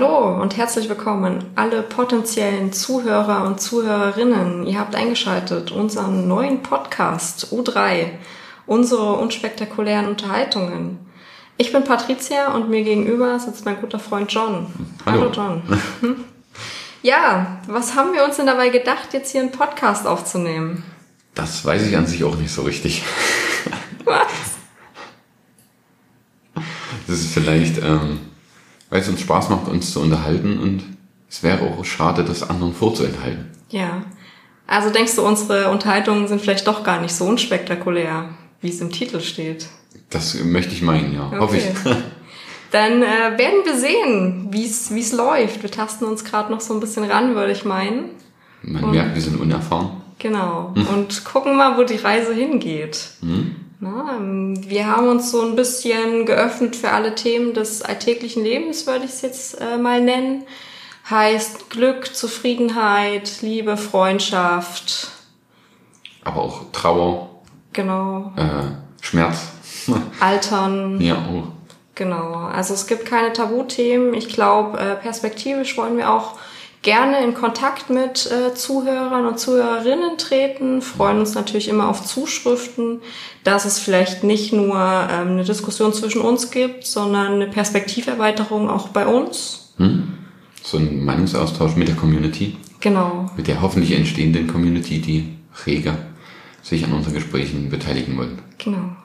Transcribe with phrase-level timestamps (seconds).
[0.00, 4.64] Hallo und herzlich willkommen alle potenziellen Zuhörer und Zuhörerinnen.
[4.64, 8.10] Ihr habt eingeschaltet unseren neuen Podcast U3,
[8.64, 11.00] unsere unspektakulären Unterhaltungen.
[11.56, 14.68] Ich bin Patricia und mir gegenüber sitzt mein guter Freund John.
[15.04, 15.62] Hallo, Hallo John.
[17.02, 20.84] Ja, was haben wir uns denn dabei gedacht, jetzt hier einen Podcast aufzunehmen?
[21.34, 23.02] Das weiß ich an sich auch nicht so richtig.
[24.04, 24.28] Was?
[27.08, 28.20] Das ist vielleicht, ähm,
[28.90, 30.82] weil es uns Spaß macht, uns zu unterhalten und
[31.28, 33.46] es wäre auch schade, das anderen vorzuenthalten.
[33.70, 34.02] Ja.
[34.66, 38.30] Also denkst du, unsere Unterhaltungen sind vielleicht doch gar nicht so unspektakulär,
[38.60, 39.66] wie es im Titel steht?
[40.10, 41.30] Das möchte ich meinen, ja.
[41.38, 41.64] Hoffe ich.
[42.70, 45.62] Dann äh, werden wir sehen, wie es läuft.
[45.62, 48.10] Wir tasten uns gerade noch so ein bisschen ran, würde ich meinen.
[48.62, 50.02] Man Und- merkt, wir sind unerfahren.
[50.18, 50.74] Genau.
[50.92, 53.10] Und gucken mal, wo die Reise hingeht.
[53.20, 53.54] Hm?
[53.80, 58.86] Na, ähm, wir haben uns so ein bisschen geöffnet für alle Themen des alltäglichen Lebens,
[58.86, 60.44] würde ich es jetzt äh, mal nennen.
[61.08, 65.08] Heißt Glück, Zufriedenheit, Liebe, Freundschaft.
[66.24, 67.30] Aber auch Trauer,
[67.72, 68.32] Genau.
[68.36, 69.38] äh, Schmerz.
[70.20, 71.00] Altern.
[71.00, 71.44] ja, oh.
[71.94, 74.14] Genau, also es gibt keine Tabuthemen.
[74.14, 76.34] Ich glaube, äh, perspektivisch wollen wir auch
[76.82, 83.00] gerne in Kontakt mit äh, Zuhörern und Zuhörerinnen treten, freuen uns natürlich immer auf Zuschriften,
[83.44, 88.88] dass es vielleicht nicht nur ähm, eine Diskussion zwischen uns gibt, sondern eine Perspektiverweiterung auch
[88.88, 89.72] bei uns.
[89.78, 90.14] Hm?
[90.62, 95.28] So ein Meinungsaustausch mit der Community, Genau, mit der hoffentlich entstehenden Community, die
[95.66, 95.96] rege
[96.62, 98.38] sich an unseren Gesprächen beteiligen wollen.
[98.58, 98.96] genau.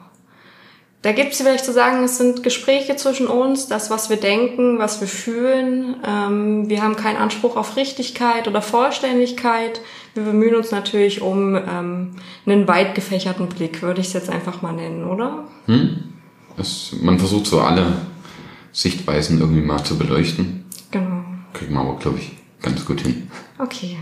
[1.03, 4.79] Da gibt es vielleicht zu sagen, es sind Gespräche zwischen uns, das, was wir denken,
[4.79, 5.97] was wir fühlen.
[6.07, 9.81] Ähm, wir haben keinen Anspruch auf Richtigkeit oder Vollständigkeit.
[10.13, 12.11] Wir bemühen uns natürlich um ähm,
[12.45, 15.43] einen weit gefächerten Blick, würde ich es jetzt einfach mal nennen, oder?
[15.65, 16.03] Hm?
[16.55, 17.97] Es, man versucht so alle
[18.71, 20.63] Sichtweisen irgendwie mal zu beleuchten.
[20.91, 21.25] Genau.
[21.51, 23.29] Kriegen wir aber, glaube ich, ganz gut hin.
[23.59, 23.97] Okay.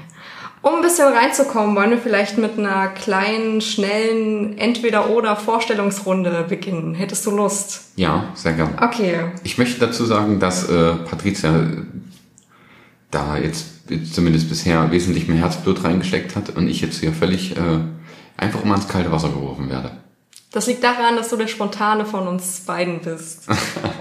[0.62, 6.94] Um ein bisschen reinzukommen, wollen wir vielleicht mit einer kleinen, schnellen Entweder-Oder-Vorstellungsrunde beginnen.
[6.94, 7.94] Hättest du Lust?
[7.96, 8.78] Ja, sehr gern.
[8.80, 9.32] Okay.
[9.44, 11.68] Ich möchte dazu sagen, dass äh, Patricia
[13.10, 13.66] da jetzt
[14.14, 17.80] zumindest bisher wesentlich mehr Herzblut reingesteckt hat und ich jetzt hier völlig äh,
[18.38, 19.92] einfach mal ins kalte Wasser geworfen werde.
[20.52, 23.48] Das liegt daran, dass du der Spontane von uns beiden bist.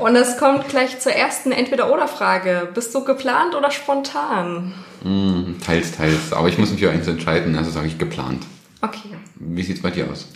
[0.01, 2.69] Und es kommt gleich zur ersten Entweder-Oder-Frage.
[2.75, 4.75] Bist du geplant oder spontan?
[5.03, 6.33] Hm, teils, teils.
[6.33, 8.45] Aber ich muss mich für eins entscheiden, also sage ich geplant.
[8.83, 9.11] Okay.
[9.37, 10.27] Wie sieht's bei dir aus?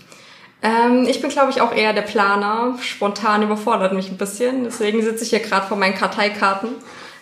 [0.63, 2.79] Ähm, ich bin, glaube ich, auch eher der Planer.
[2.81, 4.63] Spontan überfordert mich ein bisschen.
[4.63, 6.71] Deswegen sitze ich hier gerade vor meinen Karteikarten.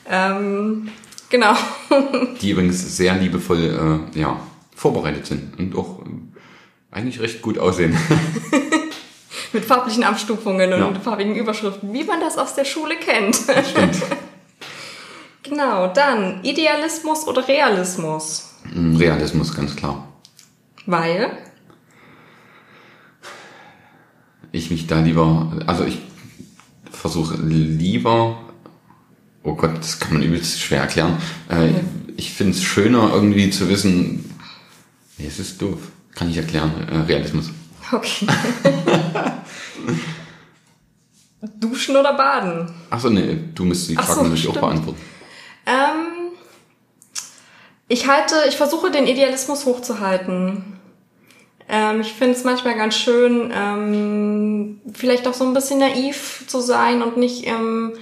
[0.08, 0.90] Ähm,
[1.30, 1.54] genau.
[2.42, 4.38] Die übrigens sehr liebevoll äh, ja,
[4.76, 6.10] vorbereitet sind und auch äh,
[6.90, 7.96] eigentlich recht gut aussehen.
[9.52, 11.00] Mit farblichen Abstufungen und Ja.
[11.00, 13.36] farbigen Überschriften, wie man das aus der Schule kennt.
[13.36, 13.96] Stimmt.
[15.42, 18.54] genau, dann Idealismus oder Realismus?
[18.72, 20.08] Hm, Realismus, ganz klar.
[20.86, 21.36] Weil,
[24.52, 25.98] ich mich da lieber, also ich
[26.90, 28.38] versuche lieber,
[29.42, 31.18] oh Gott, das kann man übelst schwer erklären.
[31.48, 31.70] Äh,
[32.16, 34.36] Ich finde es schöner irgendwie zu wissen,
[35.18, 35.78] nee, es ist doof,
[36.14, 37.50] kann ich erklären, äh, Realismus.
[37.92, 38.26] Okay.
[41.58, 42.72] Duschen oder baden?
[42.90, 45.00] Achso, nee, du müsstest die Ach so, Frage natürlich auch beantworten.
[45.66, 46.32] Ähm,
[47.88, 50.64] ich halte, ich versuche den Idealismus hochzuhalten.
[51.68, 56.60] Ähm, ich finde es manchmal ganz schön, ähm, vielleicht auch so ein bisschen naiv zu
[56.60, 57.92] sein und nicht ähm,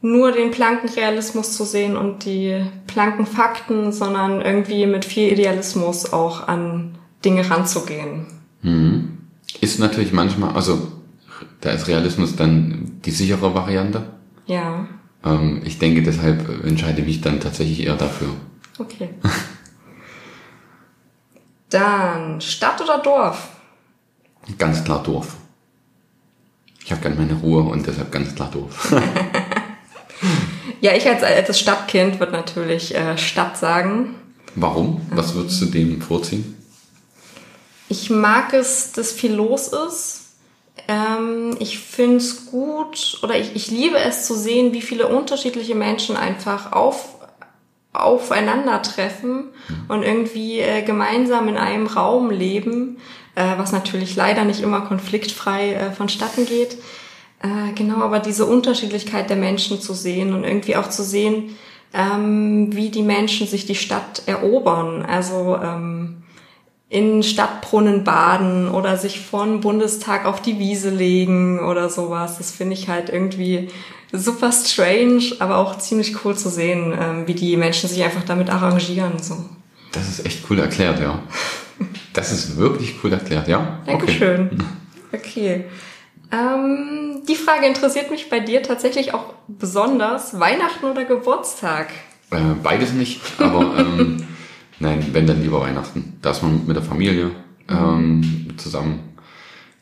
[0.00, 6.12] nur den planken Realismus zu sehen und die planken Fakten, sondern irgendwie mit viel Idealismus
[6.12, 8.26] auch an Dinge ranzugehen.
[8.62, 9.17] Mhm.
[9.60, 10.92] Ist natürlich manchmal, also
[11.60, 14.04] da ist Realismus dann die sichere Variante.
[14.46, 14.86] Ja,
[15.24, 18.28] Ähm, ich denke, deshalb entscheide ich mich dann tatsächlich eher dafür.
[18.78, 19.10] okay.
[21.70, 23.48] Dann Stadt oder Dorf?
[24.56, 25.36] Ganz klar Dorf.
[26.82, 28.94] Ich habe gern meine Ruhe und deshalb ganz klar Dorf.
[30.80, 34.14] Ja, ich als altes Stadtkind würde natürlich äh, Stadt sagen.
[34.54, 35.00] Warum?
[35.10, 36.54] Was würdest du dem vorziehen?
[37.88, 40.28] Ich mag es, dass viel los ist.
[40.86, 45.74] Ähm, ich finde es gut oder ich, ich liebe es zu sehen, wie viele unterschiedliche
[45.74, 47.16] Menschen einfach auf,
[47.92, 49.48] aufeinandertreffen
[49.88, 52.98] und irgendwie äh, gemeinsam in einem Raum leben,
[53.34, 56.78] äh, was natürlich leider nicht immer konfliktfrei äh, vonstatten geht.
[57.42, 61.56] Äh, genau, aber diese Unterschiedlichkeit der Menschen zu sehen und irgendwie auch zu sehen,
[61.94, 65.04] ähm, wie die Menschen sich die Stadt erobern.
[65.04, 66.17] Also ähm,
[66.90, 72.38] in Stadtbrunnen baden oder sich von Bundestag auf die Wiese legen oder sowas.
[72.38, 73.68] Das finde ich halt irgendwie
[74.10, 78.48] super strange, aber auch ziemlich cool zu sehen, ähm, wie die Menschen sich einfach damit
[78.48, 79.18] arrangieren.
[79.20, 79.44] So.
[79.92, 81.22] Das ist echt cool erklärt, ja.
[82.14, 83.80] Das ist wirklich cool erklärt, ja.
[83.86, 84.64] Dankeschön.
[85.12, 85.64] Okay.
[86.30, 90.38] Ähm, die Frage interessiert mich bei dir tatsächlich auch besonders.
[90.38, 91.88] Weihnachten oder Geburtstag?
[92.30, 94.26] Äh, beides nicht, aber ähm,
[94.80, 96.14] nein, wenn dann lieber Weihnachten.
[96.22, 97.30] Da ist man mit der Familie
[97.68, 99.00] ähm, zusammen.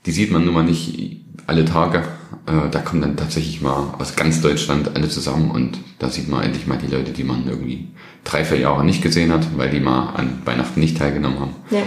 [0.04, 1.98] Die sieht man nun mal nicht alle Tage.
[2.46, 6.42] Äh, da kommen dann tatsächlich mal aus ganz Deutschland alle zusammen und da sieht man
[6.42, 7.88] endlich mal die Leute, die man irgendwie
[8.24, 11.54] drei, vier Jahre nicht gesehen hat, weil die mal an Weihnachten nicht teilgenommen haben.
[11.70, 11.82] Ja.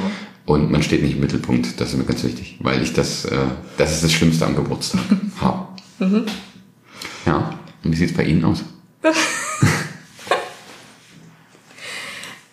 [0.45, 3.38] Und man steht nicht im Mittelpunkt, das ist mir ganz wichtig, weil ich das, äh,
[3.77, 5.01] das ist das Schlimmste am Geburtstag
[5.41, 5.67] habe.
[6.00, 6.25] Mhm.
[7.25, 8.63] Ja, und wie sieht's bei Ihnen aus?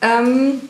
[0.06, 0.61] Ähm,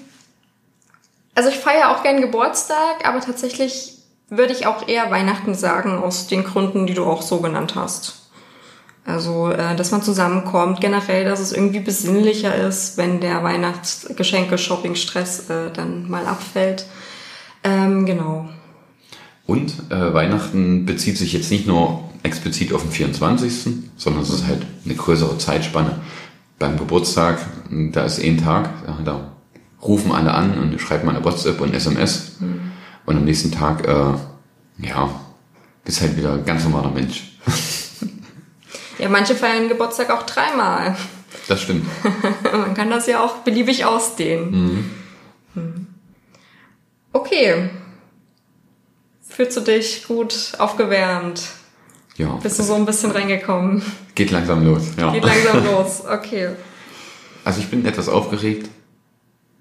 [1.35, 3.93] also ich feiere auch gern Geburtstag, aber tatsächlich
[4.29, 8.31] würde ich auch eher Weihnachten sagen, aus den Gründen, die du auch so genannt hast.
[9.05, 15.71] Also, äh, dass man zusammenkommt, generell, dass es irgendwie besinnlicher ist, wenn der Weihnachtsgeschenke-Shopping-Stress äh,
[15.73, 16.87] dann mal abfällt.
[17.63, 18.49] Ähm, genau.
[19.47, 24.47] Und äh, Weihnachten bezieht sich jetzt nicht nur explizit auf den 24., sondern es ist
[24.47, 26.01] halt eine größere Zeitspanne.
[26.59, 27.39] Beim Geburtstag,
[27.71, 28.71] da ist ein Tag,
[29.05, 29.33] da
[29.83, 32.37] rufen alle an und schreiben eine WhatsApp und SMS.
[32.41, 32.73] Mhm.
[33.05, 35.21] Und am nächsten Tag, äh, ja,
[35.85, 37.39] bist halt wieder ein ganz normaler Mensch.
[38.99, 40.97] Ja, manche feiern Geburtstag auch dreimal.
[41.49, 41.87] Das stimmt.
[42.51, 44.91] Man kann das ja auch beliebig ausdehnen.
[45.55, 45.87] Mhm.
[47.13, 47.69] Okay.
[49.29, 51.43] Fühlst du dich gut aufgewärmt?
[52.17, 52.39] Ja.
[52.43, 53.83] Bist du so ein bisschen reingekommen?
[54.15, 55.13] Geht langsam los, ja.
[55.13, 56.51] Geht langsam los, okay.
[57.45, 58.69] Also ich bin etwas aufgeregt.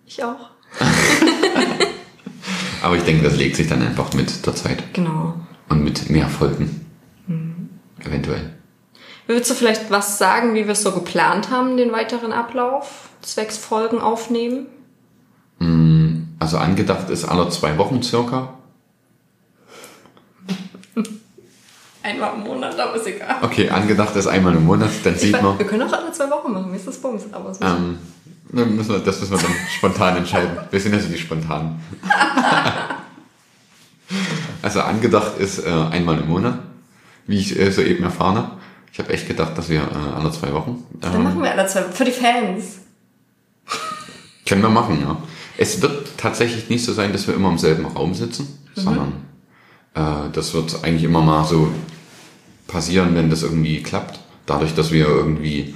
[0.05, 0.49] Ich auch.
[2.81, 4.93] Aber ich denke, das legt sich dann einfach mit der Zeit.
[4.93, 5.33] Genau.
[5.69, 6.85] Und mit mehr Folgen.
[7.27, 7.69] Mhm.
[8.05, 8.53] Eventuell.
[9.27, 13.09] Willst du vielleicht was sagen, wie wir es so geplant haben, den weiteren Ablauf?
[13.21, 14.67] Zwecks Folgen aufnehmen?
[16.45, 18.53] Also angedacht ist alle zwei Wochen circa.
[22.05, 23.37] Einmal im Monat, aber ist egal.
[23.41, 25.57] Okay, angedacht ist einmal im Monat, dann sieht man.
[25.57, 27.23] wir können auch alle zwei Wochen machen, mir ist das Bums.
[27.31, 27.97] Aber es Ähm,
[28.51, 30.55] dann müssen wir, das müssen wir dann spontan entscheiden.
[30.69, 31.81] Wir sind also die Spontanen.
[34.61, 36.59] also angedacht ist äh, einmal im Monat,
[37.25, 38.51] wie ich äh, soeben erfahren habe.
[38.93, 40.85] Ich habe echt gedacht, dass wir äh, alle zwei Wochen.
[41.01, 42.81] dann machen wir alle zwei Für die Fans.
[44.47, 45.17] Können wir machen, ja.
[45.57, 49.25] Es wird tatsächlich nicht so sein, dass wir immer im selben Raum sitzen, sondern
[49.95, 51.71] äh, das wird eigentlich immer mal so
[52.67, 54.19] passieren, wenn das irgendwie klappt.
[54.45, 55.73] Dadurch, dass wir irgendwie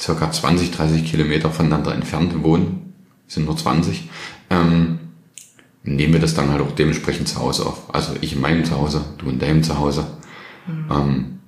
[0.00, 2.92] circa 20, 30 Kilometer voneinander entfernt wohnen,
[3.28, 4.08] sind nur 20,
[4.50, 4.98] ähm,
[5.84, 7.94] nehmen wir das dann halt auch dementsprechend zu Hause auf.
[7.94, 10.06] Also ich in meinem Zuhause, du in deinem Zuhause.
[10.90, 11.38] Ähm,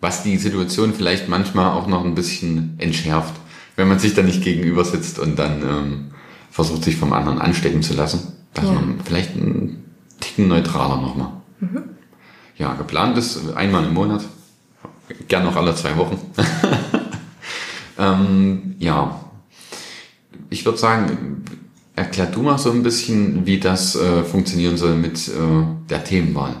[0.00, 3.34] was die Situation vielleicht manchmal auch noch ein bisschen entschärft,
[3.76, 6.04] wenn man sich dann nicht gegenüber sitzt und dann ähm,
[6.50, 8.34] versucht, sich vom anderen anstecken zu lassen.
[8.52, 8.72] Dass Ja.
[8.72, 9.82] man vielleicht einen
[10.20, 11.32] Ticken neutraler nochmal.
[12.56, 14.22] Ja, geplant ist einmal im Monat.
[15.28, 16.20] Gern noch alle zwei Wochen.
[17.98, 19.20] ähm, ja.
[20.50, 21.44] Ich würde sagen,
[21.96, 25.32] erklär du mal so ein bisschen, wie das äh, funktionieren soll mit äh,
[25.90, 26.54] der Themenwahl.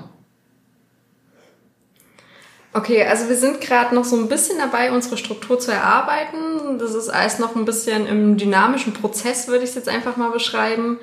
[2.76, 6.78] Okay, also wir sind gerade noch so ein bisschen dabei, unsere Struktur zu erarbeiten.
[6.80, 10.30] Das ist alles noch ein bisschen im dynamischen Prozess, würde ich es jetzt einfach mal
[10.30, 10.98] beschreiben.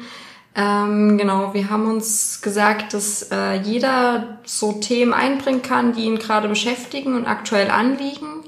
[0.54, 6.20] Ähm, genau, wir haben uns gesagt, dass äh, jeder so Themen einbringen kann, die ihn
[6.20, 8.44] gerade beschäftigen und aktuell anliegen.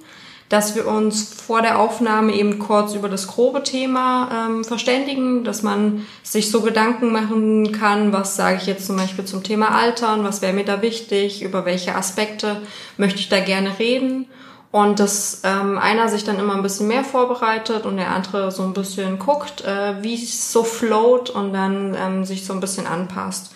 [0.49, 5.63] Dass wir uns vor der Aufnahme eben kurz über das grobe Thema ähm, verständigen, dass
[5.63, 10.23] man sich so Gedanken machen kann, was sage ich jetzt zum Beispiel zum Thema Altern,
[10.23, 12.61] was wäre mir da wichtig, über welche Aspekte
[12.97, 14.27] möchte ich da gerne reden.
[14.73, 18.63] Und dass ähm, einer sich dann immer ein bisschen mehr vorbereitet und der andere so
[18.63, 22.87] ein bisschen guckt, äh, wie es so float und dann ähm, sich so ein bisschen
[22.87, 23.51] anpasst.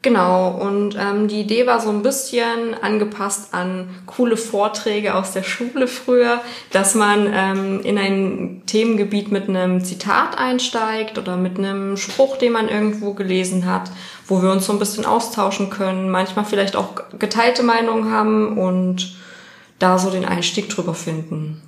[0.00, 5.42] Genau, und ähm, die Idee war so ein bisschen angepasst an coole Vorträge aus der
[5.42, 11.96] Schule früher, dass man ähm, in ein Themengebiet mit einem Zitat einsteigt oder mit einem
[11.96, 13.90] Spruch, den man irgendwo gelesen hat,
[14.28, 19.16] wo wir uns so ein bisschen austauschen können, manchmal vielleicht auch geteilte Meinungen haben und
[19.84, 21.60] da so den Einstieg drüber finden.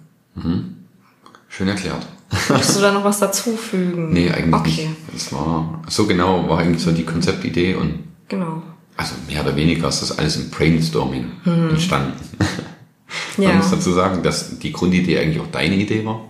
[1.48, 2.06] Schön erklärt.
[2.48, 4.12] Möchtest du da noch was dazufügen?
[4.12, 4.88] Nee, eigentlich okay.
[4.88, 5.14] nicht.
[5.14, 8.62] Das war, so genau war eigentlich so die Konzeptidee und Genau.
[8.96, 11.26] also mehr oder weniger ist das alles im Brainstorming
[11.70, 12.14] entstanden.
[13.36, 13.54] Man Ja.
[13.54, 16.24] muss dazu sagen, dass die Grundidee eigentlich auch deine Idee war.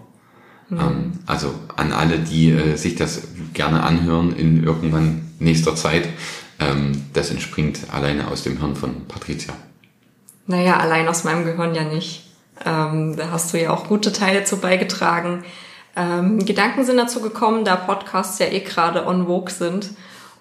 [0.70, 3.22] Ähm, also an alle, die äh, sich das
[3.54, 6.08] gerne anhören in irgendwann nächster Zeit.
[6.58, 9.54] Ähm, das entspringt alleine aus dem Hirn von Patricia.
[10.46, 12.24] Naja, allein aus meinem Gehirn ja nicht.
[12.64, 15.44] Ähm, da hast du ja auch gute Teile zu beigetragen.
[15.94, 19.90] Ähm, Gedanken sind dazu gekommen, da Podcasts ja eh gerade on vogue sind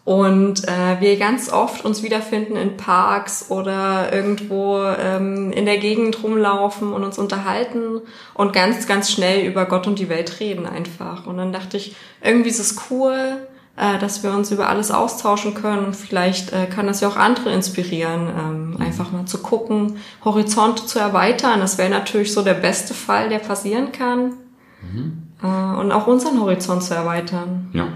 [0.06, 6.22] und äh, wir ganz oft uns wiederfinden in Parks oder irgendwo ähm, in der Gegend
[6.24, 8.02] rumlaufen und uns unterhalten
[8.36, 11.26] und ganz, ganz schnell über Gott und die Welt reden einfach.
[11.26, 13.48] Und dann dachte ich, irgendwie ist es cool,
[13.78, 17.18] äh, dass wir uns über alles austauschen können und vielleicht äh, kann das ja auch
[17.18, 18.82] andere inspirieren, ähm, mhm.
[18.82, 21.60] einfach mal zu gucken, Horizonte zu erweitern.
[21.60, 24.34] Das wäre natürlich so der beste Fall, der passieren kann.
[24.82, 25.24] Mhm.
[25.44, 27.70] Äh, und auch unseren Horizont zu erweitern.
[27.74, 27.90] Ja.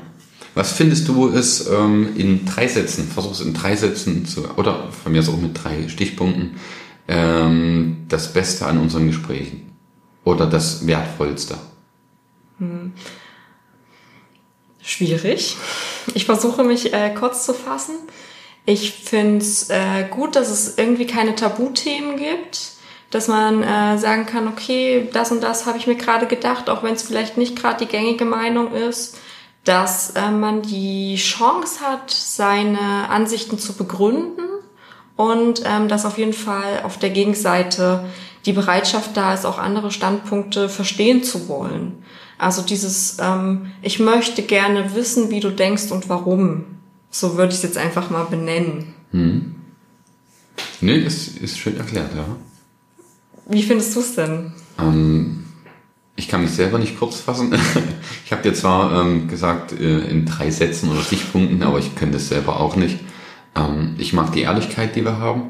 [0.56, 4.90] Was findest du ist ähm, in drei Sätzen, versuch es in drei Sätzen zu, oder
[4.92, 6.56] von mir aus auch mit drei Stichpunkten,
[7.08, 9.72] ähm, das Beste an unseren Gesprächen
[10.26, 11.56] oder das Wertvollste?
[12.58, 12.92] Hm.
[14.89, 15.58] Schwierig.
[16.13, 17.96] Ich versuche mich äh, kurz zu fassen.
[18.65, 22.72] Ich finde es äh, gut, dass es irgendwie keine Tabuthemen gibt,
[23.10, 26.84] dass man äh, sagen kann, okay, das und das habe ich mir gerade gedacht, auch
[26.84, 29.17] wenn es vielleicht nicht gerade die gängige Meinung ist
[29.63, 34.48] dass äh, man die Chance hat, seine Ansichten zu begründen
[35.15, 38.05] und ähm, dass auf jeden Fall auf der Gegenseite
[38.46, 42.03] die Bereitschaft da ist, auch andere Standpunkte verstehen zu wollen.
[42.39, 46.63] Also dieses, ähm, ich möchte gerne wissen, wie du denkst und warum.
[47.12, 48.93] So würde ich es jetzt einfach mal benennen.
[49.12, 49.55] Hm.
[50.81, 52.25] Nee, das ist schön erklärt, ja.
[53.46, 54.53] Wie findest du es denn?
[54.79, 55.43] Ähm,
[56.15, 57.53] ich kann mich selber nicht kurz fassen.
[58.25, 62.17] Ich habe dir zwar ähm, gesagt äh, in drei Sätzen oder Stichpunkten, aber ich könnte
[62.17, 63.00] es selber auch nicht.
[63.55, 65.50] Ähm, ich mag die Ehrlichkeit, die wir haben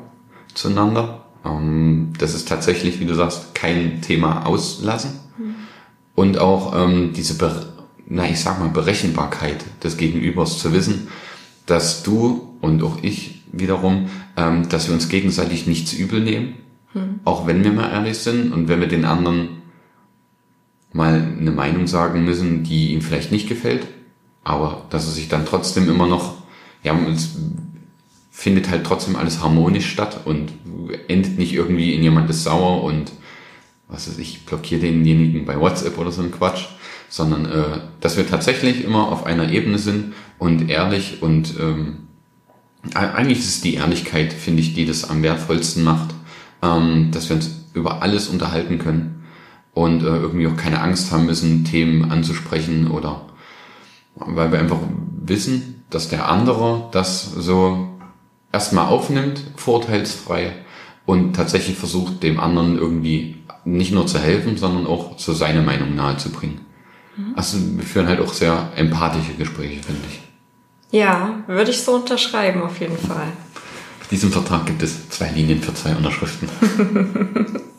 [0.53, 1.25] zueinander.
[1.45, 5.19] Ähm, das ist tatsächlich, wie du sagst, kein Thema auslassen.
[6.19, 7.37] Und auch ähm, diese,
[8.05, 11.07] na ich sag mal, Berechenbarkeit des Gegenübers zu wissen,
[11.65, 16.55] dass du und auch ich wiederum, ähm, dass wir uns gegenseitig nichts übel nehmen,
[16.93, 17.21] mhm.
[17.23, 19.61] auch wenn wir mal ehrlich sind und wenn wir den anderen
[20.91, 23.87] mal eine Meinung sagen müssen, die ihm vielleicht nicht gefällt,
[24.43, 26.33] aber dass er sich dann trotzdem immer noch,
[26.83, 27.37] ja, es
[28.29, 30.51] findet halt trotzdem alles harmonisch statt und
[31.07, 33.13] endet nicht irgendwie in jemand ist sauer und
[33.89, 36.65] was weiß ich, blockiere denjenigen bei WhatsApp oder so ein Quatsch,
[37.09, 42.07] sondern äh, dass wir tatsächlich immer auf einer Ebene sind und ehrlich und ähm,
[42.93, 46.13] eigentlich ist es die Ehrlichkeit, finde ich, die das am wertvollsten macht,
[46.61, 49.23] ähm, dass wir uns über alles unterhalten können
[49.73, 53.25] und äh, irgendwie auch keine Angst haben müssen, Themen anzusprechen oder
[54.15, 54.79] weil wir einfach
[55.25, 57.89] wissen, dass der andere das so
[58.51, 60.53] erstmal aufnimmt, vorteilsfrei
[61.05, 65.95] und tatsächlich versucht, dem anderen irgendwie nicht nur zu helfen, sondern auch zu seiner Meinung
[65.95, 66.61] nahezubringen.
[67.15, 67.33] Mhm.
[67.35, 70.21] Also wir führen halt auch sehr empathische Gespräche, finde ich.
[70.91, 73.27] Ja, würde ich so unterschreiben, auf jeden Fall.
[74.01, 76.49] Auf diesem Vertrag gibt es zwei Linien für zwei Unterschriften.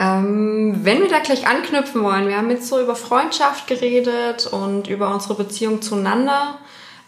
[0.00, 4.88] Ähm, wenn wir da gleich anknüpfen wollen, wir haben jetzt so über Freundschaft geredet und
[4.88, 6.58] über unsere Beziehung zueinander.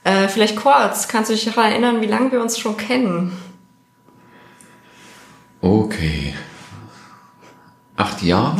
[0.04, 3.32] Äh, vielleicht kurz, kannst du dich daran erinnern, wie lange wir uns schon kennen?
[5.62, 6.34] Okay.
[8.02, 8.56] Acht Jahre?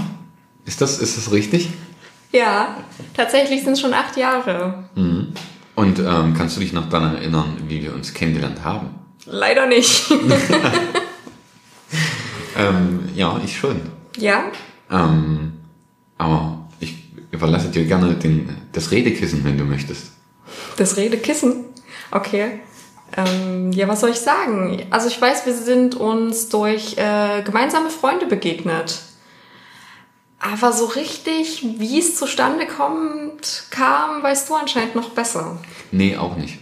[0.67, 1.69] Ist das, ist das richtig?
[2.31, 2.77] Ja,
[3.13, 4.85] tatsächlich sind es schon acht Jahre.
[4.95, 5.33] Mhm.
[5.75, 8.91] Und ähm, kannst du dich noch daran erinnern, wie wir uns kennengelernt haben?
[9.27, 10.09] Leider nicht.
[12.57, 13.81] ähm, ja, ich schon.
[14.17, 14.45] Ja.
[14.89, 15.55] Ähm,
[16.19, 16.95] aber ich
[17.33, 20.13] überlasse dir gerne den, das Redekissen, wenn du möchtest.
[20.77, 21.65] Das Redekissen?
[22.13, 22.61] Okay.
[23.17, 24.87] Ähm, ja, was soll ich sagen?
[24.91, 29.01] Also ich weiß, wir sind uns durch äh, gemeinsame Freunde begegnet.
[30.43, 35.57] Aber so richtig, wie es zustande kommt, kam, weißt du anscheinend noch besser.
[35.93, 36.59] Nee, auch nicht.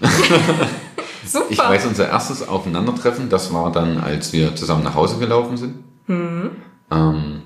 [1.27, 1.47] Super.
[1.49, 5.77] Ich weiß, unser erstes Aufeinandertreffen, das war dann, als wir zusammen nach Hause gelaufen sind.
[6.09, 6.51] Mhm.
[6.91, 7.43] Ähm,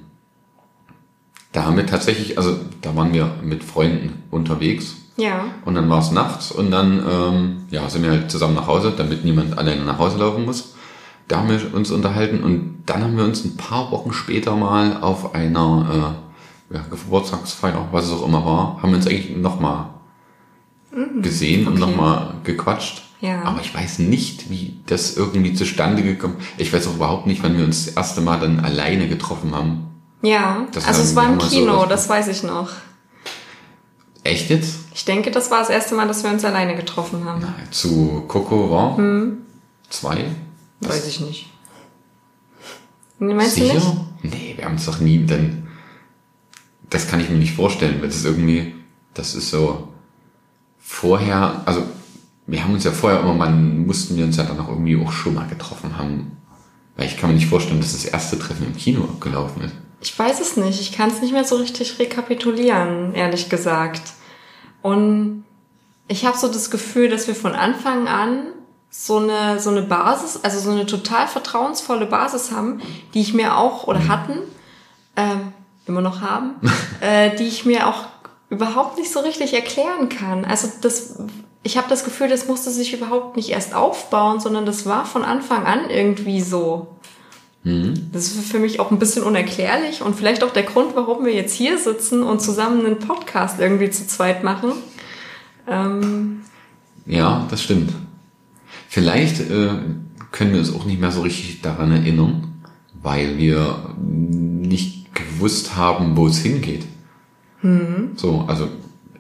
[1.53, 4.97] da haben wir tatsächlich, also da waren wir mit Freunden unterwegs.
[5.17, 5.45] Ja.
[5.65, 8.93] Und dann war es nachts und dann ähm, ja, sind wir halt zusammen nach Hause,
[8.97, 10.75] damit niemand alleine nach Hause laufen muss.
[11.29, 15.01] Da haben wir uns unterhalten und dann haben wir uns ein paar Wochen später mal
[15.01, 16.19] auf einer
[16.71, 19.87] äh, ja, Geburtstagsfeier, was es auch immer war, haben wir uns eigentlich nochmal
[20.93, 21.23] mhm.
[21.23, 21.75] gesehen okay.
[21.75, 23.03] und nochmal gequatscht.
[23.21, 23.43] Ja.
[23.43, 27.57] Aber ich weiß nicht, wie das irgendwie zustande gekommen Ich weiß auch überhaupt nicht, wann
[27.57, 29.87] wir uns das erste Mal dann alleine getroffen haben.
[30.21, 32.71] Ja, das also es war im Kino, so das weiß ich noch.
[34.25, 34.81] Echt jetzt?
[34.95, 37.41] Ich denke, das war das erste Mal, dass wir uns alleine getroffen haben.
[37.43, 38.97] Na, zu Coco war?
[38.97, 39.39] Hm.
[39.91, 40.27] Zwei?
[40.81, 41.47] Weiß ich nicht.
[43.19, 43.75] Meinst Sicher?
[43.75, 44.35] du nicht?
[44.35, 45.67] Nee, wir haben es doch nie, denn
[46.91, 48.75] das kann ich mir nicht vorstellen, weil das ist irgendwie,
[49.15, 49.89] das ist so
[50.79, 51.83] vorher, also
[52.47, 55.13] wir haben uns ja vorher immer mal, mussten wir uns ja dann auch irgendwie auch
[55.13, 56.37] schon mal getroffen haben.
[56.97, 59.75] Weil ich kann mir nicht vorstellen, dass das erste Treffen im Kino abgelaufen ist.
[60.01, 60.81] Ich weiß es nicht.
[60.81, 64.13] Ich kann es nicht mehr so richtig rekapitulieren, ehrlich gesagt.
[64.83, 65.45] Und
[66.07, 68.45] ich habe so das Gefühl, dass wir von Anfang an
[68.97, 72.81] so eine, so eine Basis, also so eine total vertrauensvolle Basis haben,
[73.13, 74.39] die ich mir auch oder hatten,
[75.17, 75.53] ähm,
[75.87, 76.55] immer noch haben,
[77.01, 78.05] äh, die ich mir auch
[78.51, 80.45] überhaupt nicht so richtig erklären kann.
[80.45, 81.17] Also das,
[81.65, 85.25] ich habe das Gefühl, das musste sich überhaupt nicht erst aufbauen, sondern das war von
[85.25, 86.87] Anfang an irgendwie so.
[87.65, 88.11] Mhm.
[88.13, 91.35] Das ist für mich auch ein bisschen unerklärlich und vielleicht auch der Grund, warum wir
[91.35, 94.71] jetzt hier sitzen und zusammen einen Podcast irgendwie zu zweit machen.
[95.67, 96.43] Ähm
[97.07, 97.91] ja, das stimmt.
[98.95, 99.71] Vielleicht äh,
[100.31, 102.63] können wir uns auch nicht mehr so richtig daran erinnern,
[103.03, 106.87] weil wir nicht gewusst haben, wo es hingeht.
[107.63, 108.13] Mhm.
[108.15, 108.69] So, also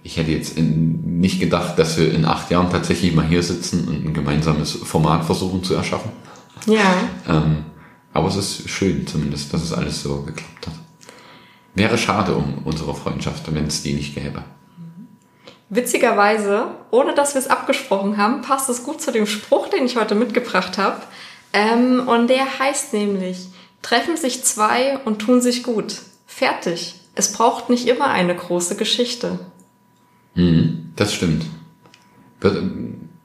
[0.04, 3.88] ich hätte jetzt in, nicht gedacht, dass wir in acht Jahren tatsächlich mal hier sitzen
[3.88, 6.12] und ein gemeinsames Format versuchen zu erschaffen.
[6.66, 7.08] Ja.
[7.28, 7.64] Ähm,
[8.12, 10.74] aber es ist schön zumindest, dass es alles so geklappt hat.
[11.74, 14.44] Wäre schade um unsere Freundschaft, wenn es die nicht gäbe.
[15.70, 19.96] Witzigerweise, ohne dass wir es abgesprochen haben, passt es gut zu dem Spruch, den ich
[19.96, 21.00] heute mitgebracht habe.
[21.52, 23.48] Ähm, und der heißt nämlich,
[23.82, 25.96] treffen sich zwei und tun sich gut.
[26.26, 26.94] Fertig.
[27.14, 29.38] Es braucht nicht immer eine große Geschichte.
[30.34, 31.46] Mhm, das stimmt.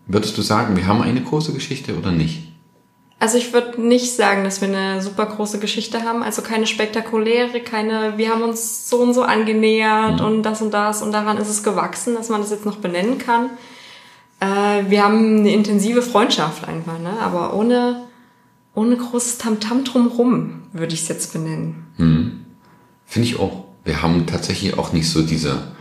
[0.07, 2.48] Würdest du sagen, wir haben eine große Geschichte oder nicht?
[3.21, 6.23] Also ich würde nicht sagen, dass wir eine super große Geschichte haben.
[6.23, 10.25] Also keine spektakuläre, keine, wir haben uns so und so angenähert mhm.
[10.25, 13.17] und das und das und daran ist es gewachsen, dass man das jetzt noch benennen
[13.17, 13.49] kann.
[14.39, 17.11] Äh, wir haben eine intensive Freundschaft einfach, ne?
[17.19, 18.03] aber ohne,
[18.73, 21.87] ohne großes Tamtam drumrum würde ich es jetzt benennen.
[21.97, 22.45] Mhm.
[23.05, 23.65] Finde ich auch.
[23.83, 25.73] Wir haben tatsächlich auch nicht so diese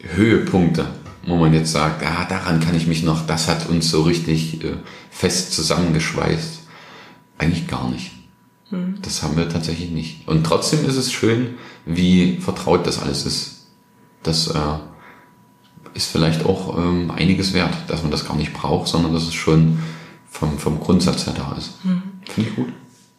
[0.00, 0.86] Höhepunkte
[1.26, 4.64] wo man jetzt sagt, ah, daran kann ich mich noch, das hat uns so richtig
[4.64, 4.76] äh,
[5.10, 6.60] fest zusammengeschweißt.
[7.38, 8.12] Eigentlich gar nicht.
[8.70, 8.96] Hm.
[9.02, 10.28] Das haben wir tatsächlich nicht.
[10.28, 13.66] Und trotzdem ist es schön, wie vertraut das alles ist.
[14.22, 14.78] Das äh,
[15.94, 19.34] ist vielleicht auch ähm, einiges wert, dass man das gar nicht braucht, sondern dass es
[19.34, 19.78] schon
[20.30, 21.72] vom, vom Grundsatz her da ist.
[21.82, 22.02] Hm.
[22.28, 22.68] Finde ich gut.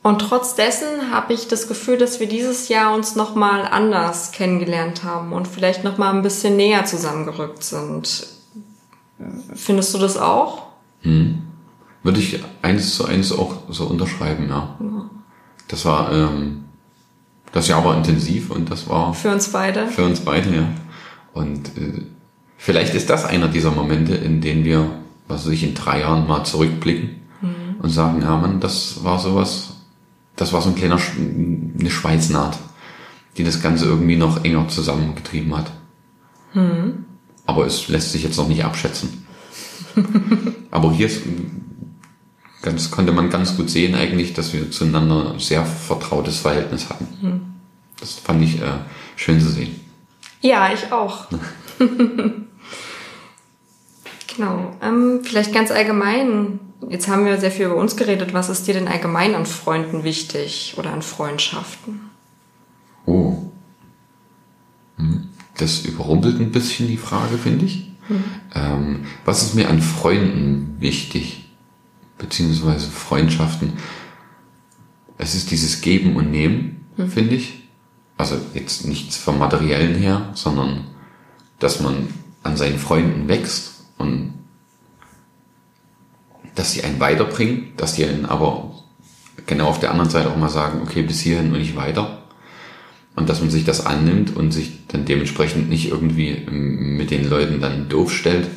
[0.05, 5.03] Und trotz dessen habe ich das Gefühl, dass wir dieses Jahr uns nochmal anders kennengelernt
[5.03, 8.27] haben und vielleicht nochmal ein bisschen näher zusammengerückt sind.
[9.55, 10.67] Findest du das auch?
[11.01, 11.41] Hm.
[12.03, 14.77] Würde ich eins zu eins auch so unterschreiben, ja.
[14.79, 15.09] ja.
[15.69, 16.65] Das war, ähm,
[17.51, 19.11] das Jahr war intensiv und das war...
[19.11, 19.87] Für uns beide.
[19.87, 20.67] Für uns beide, ja.
[21.33, 22.03] Und äh,
[22.57, 24.87] vielleicht ist das einer dieser Momente, in denen wir,
[25.27, 27.79] was weiß ich, in drei Jahren mal zurückblicken mhm.
[27.81, 29.74] und sagen, ja man, das war sowas,
[30.35, 32.57] das war so ein kleiner, eine Schweißnaht,
[33.37, 35.71] die das Ganze irgendwie noch enger zusammengetrieben hat.
[36.53, 37.05] Hm.
[37.45, 39.25] Aber es lässt sich jetzt noch nicht abschätzen.
[40.71, 41.21] Aber hier ist,
[42.61, 47.07] ganz, konnte man ganz gut sehen eigentlich, dass wir zueinander ein sehr vertrautes Verhältnis hatten.
[47.21, 47.41] Hm.
[47.99, 48.79] Das fand ich äh,
[49.15, 49.79] schön zu sehen.
[50.41, 51.27] Ja, ich auch.
[54.35, 54.75] genau.
[54.81, 58.33] Ähm, vielleicht ganz allgemein Jetzt haben wir sehr viel über uns geredet.
[58.33, 62.01] Was ist dir denn allgemein an Freunden wichtig oder an Freundschaften?
[63.05, 63.51] Oh.
[64.97, 65.29] Hm.
[65.57, 67.91] Das überrumpelt ein bisschen die Frage, finde ich.
[68.09, 68.23] Mhm.
[68.53, 71.49] Ähm, was ist mir an Freunden wichtig?
[72.17, 73.73] Beziehungsweise Freundschaften.
[75.17, 77.09] Es ist dieses Geben und Nehmen, mhm.
[77.09, 77.63] finde ich.
[78.17, 80.85] Also jetzt nichts vom Materiellen her, sondern
[81.59, 82.07] dass man
[82.43, 84.33] an seinen Freunden wächst und
[86.55, 88.71] dass sie einen weiterbringen, dass die einen aber
[89.45, 92.21] genau auf der anderen Seite auch mal sagen, okay, bis hierhin und nicht weiter.
[93.15, 97.29] Und dass man sich das annimmt und sich dann dementsprechend nicht irgendwie ähm, mit den
[97.29, 98.47] Leuten dann doof stellt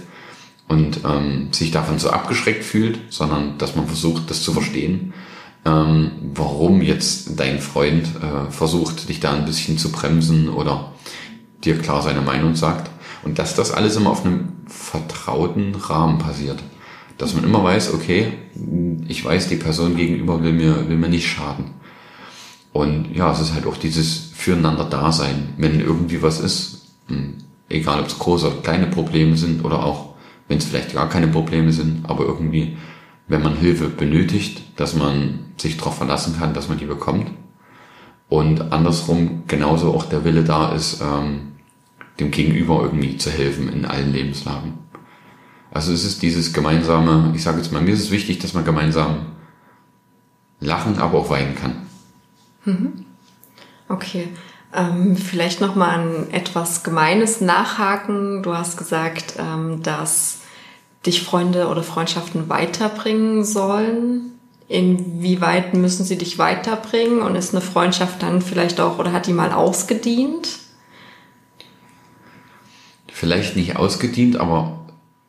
[0.67, 5.13] und ähm, sich davon so abgeschreckt fühlt, sondern dass man versucht, das zu verstehen,
[5.65, 10.93] ähm, warum jetzt dein Freund äh, versucht, dich da ein bisschen zu bremsen oder
[11.65, 12.91] dir klar seine Meinung sagt.
[13.23, 16.63] Und dass das alles immer auf einem vertrauten Rahmen passiert
[17.18, 18.33] dass man immer weiß, okay,
[19.09, 21.72] ich weiß, die Person gegenüber will mir, will mir nicht schaden.
[22.72, 25.54] Und ja, es ist halt auch dieses Füreinander-Dasein.
[25.57, 27.35] Wenn irgendwie was ist, hm,
[27.68, 30.14] egal ob es große oder kleine Probleme sind oder auch,
[30.46, 32.76] wenn es vielleicht gar keine Probleme sind, aber irgendwie,
[33.26, 37.31] wenn man Hilfe benötigt, dass man sich darauf verlassen kann, dass man die bekommt.
[38.28, 41.52] Und andersrum genauso auch der Wille da ist, ähm,
[42.20, 44.74] dem Gegenüber irgendwie zu helfen in allen Lebenslagen.
[45.70, 48.64] Also es ist dieses gemeinsame, ich sage jetzt mal, mir ist es wichtig, dass man
[48.64, 49.26] gemeinsam
[50.61, 51.87] lachen, aber auch weinen kann.
[52.64, 53.04] Mhm.
[53.88, 54.28] Okay.
[54.74, 58.42] Ähm, vielleicht nochmal ein etwas Gemeines nachhaken.
[58.42, 60.40] Du hast gesagt, ähm, dass
[61.07, 64.33] dich Freunde oder Freundschaften weiterbringen sollen?
[64.68, 67.22] Inwieweit müssen sie dich weiterbringen?
[67.22, 70.59] Und ist eine Freundschaft dann vielleicht auch oder hat die mal ausgedient?
[73.11, 74.78] Vielleicht nicht ausgedient, aber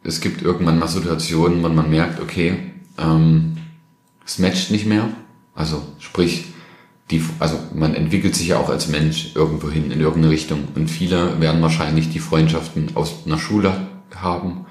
[0.04, 2.58] es gibt irgendwann mal Situationen, wo man merkt, okay,
[2.98, 3.58] ähm,
[4.26, 5.10] es matcht nicht mehr.
[5.56, 6.46] Also sprich,
[7.12, 10.68] die, also man entwickelt sich ja auch als Mensch irgendwo hin in irgendeine Richtung.
[10.76, 14.66] Und viele werden wahrscheinlich die Freundschaften aus einer Schule haben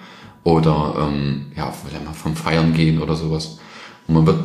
[0.44, 3.58] oder ähm, ja, vielleicht mal vom Feiern gehen oder sowas.
[4.06, 4.38] Und man wird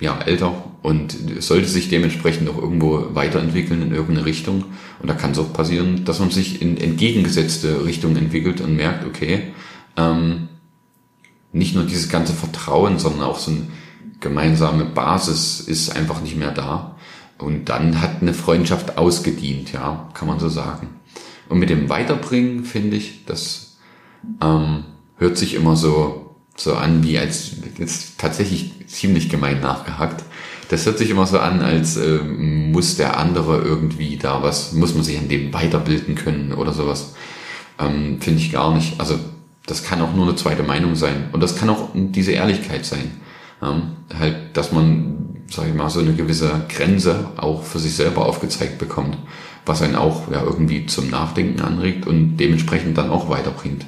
[0.00, 4.64] ja älter und sollte sich dementsprechend auch irgendwo weiterentwickeln in irgendeine Richtung.
[5.00, 9.06] Und da kann es auch passieren, dass man sich in entgegengesetzte Richtungen entwickelt und merkt,
[9.06, 9.52] okay,
[9.96, 10.48] ähm,
[11.52, 13.66] nicht nur dieses ganze Vertrauen, sondern auch so eine
[14.20, 16.96] gemeinsame Basis ist einfach nicht mehr da.
[17.38, 20.88] Und dann hat eine Freundschaft ausgedient, ja, kann man so sagen.
[21.48, 23.78] Und mit dem Weiterbringen finde ich, das
[24.42, 24.84] ähm,
[25.16, 30.22] hört sich immer so, so an, wie als, jetzt tatsächlich ziemlich gemein nachgehackt.
[30.68, 34.94] Das hört sich immer so an, als äh, muss der andere irgendwie da was, muss
[34.94, 37.14] man sich an dem weiterbilden können oder sowas.
[37.78, 39.00] Ähm, finde ich gar nicht.
[39.00, 39.18] Also
[39.70, 41.28] das kann auch nur eine zweite Meinung sein.
[41.32, 43.12] Und das kann auch diese Ehrlichkeit sein.
[43.62, 43.82] Ähm,
[44.18, 48.78] halt, dass man, sag ich mal, so eine gewisse Grenze auch für sich selber aufgezeigt
[48.78, 49.16] bekommt,
[49.64, 53.86] was einen auch ja irgendwie zum Nachdenken anregt und dementsprechend dann auch weiterbringt,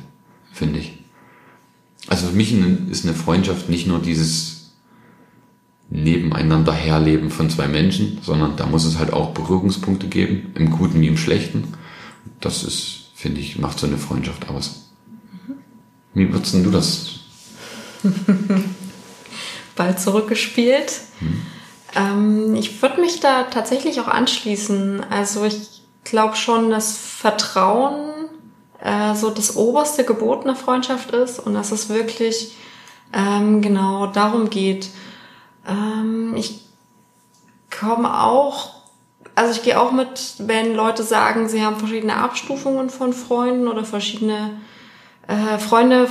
[0.53, 0.99] finde ich.
[2.09, 2.55] Also für mich
[2.91, 4.75] ist eine Freundschaft nicht nur dieses
[5.91, 11.01] nebeneinander herleben von zwei Menschen, sondern da muss es halt auch Berührungspunkte geben, im Guten
[11.01, 11.75] wie im Schlechten.
[12.41, 14.82] Das ist, finde ich, macht so eine Freundschaft aus.
[16.15, 17.21] Wie würdest du das?
[19.77, 20.93] Ball zurückgespielt.
[21.19, 21.43] Hm.
[21.95, 25.05] Ähm, ich würde mich da tatsächlich auch anschließen.
[25.11, 28.11] Also ich glaube schon, dass Vertrauen
[28.81, 32.57] äh, so das oberste Gebot einer Freundschaft ist und dass es wirklich
[33.13, 34.91] ähm, genau darum geht.
[35.67, 36.63] Ähm, ich
[37.71, 38.71] komme auch,
[39.35, 43.85] also ich gehe auch mit, wenn Leute sagen, sie haben verschiedene Abstufungen von Freunden oder
[43.85, 44.51] verschiedene
[45.33, 46.09] äh, Freunde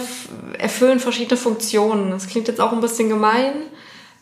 [0.58, 2.12] erfüllen verschiedene Funktionen.
[2.12, 3.54] Das klingt jetzt auch ein bisschen gemein,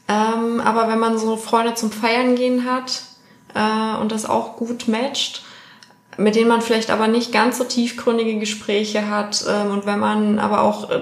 [0.07, 3.03] ähm, aber wenn man so Freunde zum Feiern gehen hat
[3.55, 5.43] äh, und das auch gut matcht,
[6.17, 10.37] mit denen man vielleicht aber nicht ganz so tiefgründige Gespräche hat ähm, und wenn man
[10.37, 11.01] aber auch äh,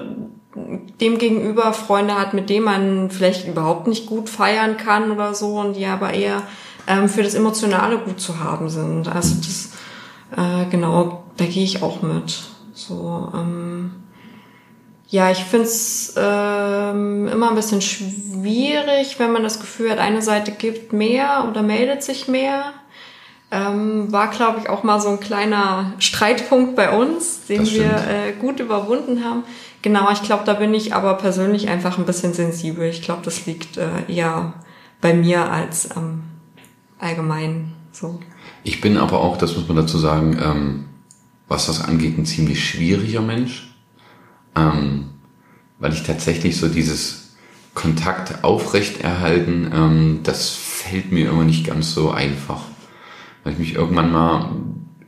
[1.00, 5.58] dem gegenüber Freunde hat, mit denen man vielleicht überhaupt nicht gut feiern kann oder so
[5.58, 6.42] und die aber eher
[6.86, 9.08] ähm, für das Emotionale gut zu haben sind.
[9.08, 9.70] Also das,
[10.36, 12.38] äh, genau, da gehe ich auch mit.
[12.78, 13.90] So, ähm,
[15.08, 20.22] ja, ich finde es ähm, immer ein bisschen schwierig, wenn man das Gefühl hat, eine
[20.22, 22.72] Seite gibt mehr oder meldet sich mehr.
[23.50, 28.32] Ähm, war, glaube ich, auch mal so ein kleiner Streitpunkt bei uns, den wir äh,
[28.38, 29.42] gut überwunden haben.
[29.82, 32.88] Genau, ich glaube, da bin ich aber persönlich einfach ein bisschen sensibel.
[32.88, 34.52] Ich glaube, das liegt äh, eher
[35.00, 36.24] bei mir als ähm,
[36.98, 38.20] allgemein so.
[38.62, 40.87] Ich bin aber auch, das muss man dazu sagen, ähm,
[41.48, 43.74] was das angeht, ein ziemlich schwieriger Mensch,
[44.54, 45.10] ähm,
[45.78, 47.36] weil ich tatsächlich so dieses
[47.74, 52.62] Kontakt aufrechterhalten, ähm, das fällt mir immer nicht ganz so einfach,
[53.44, 54.52] weil ich mich irgendwann mal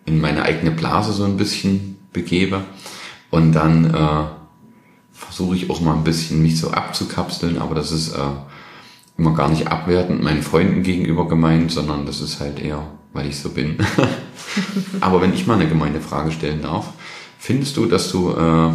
[0.06, 2.64] in meine eigene Blase so ein bisschen begebe
[3.30, 4.24] und dann äh,
[5.12, 8.20] versuche ich auch mal ein bisschen mich so abzukapseln, aber das ist äh,
[9.18, 13.38] immer gar nicht abwertend meinen Freunden gegenüber gemeint, sondern das ist halt eher, weil ich
[13.38, 13.78] so bin.
[15.00, 16.92] Aber wenn ich mal eine gemeine Frage stellen darf,
[17.38, 18.70] findest du, dass du äh,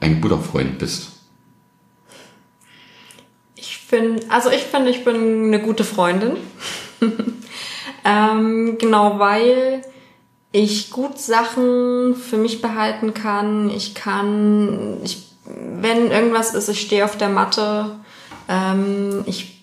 [0.00, 1.12] ein guter Freund bist?
[3.54, 6.36] Ich finde, also ich finde, ich bin eine gute Freundin.
[8.04, 9.82] ähm, genau, weil
[10.52, 13.70] ich gut Sachen für mich behalten kann.
[13.70, 17.96] Ich kann, ich, wenn irgendwas ist, ich stehe auf der Matte.
[18.48, 19.55] Ähm, ich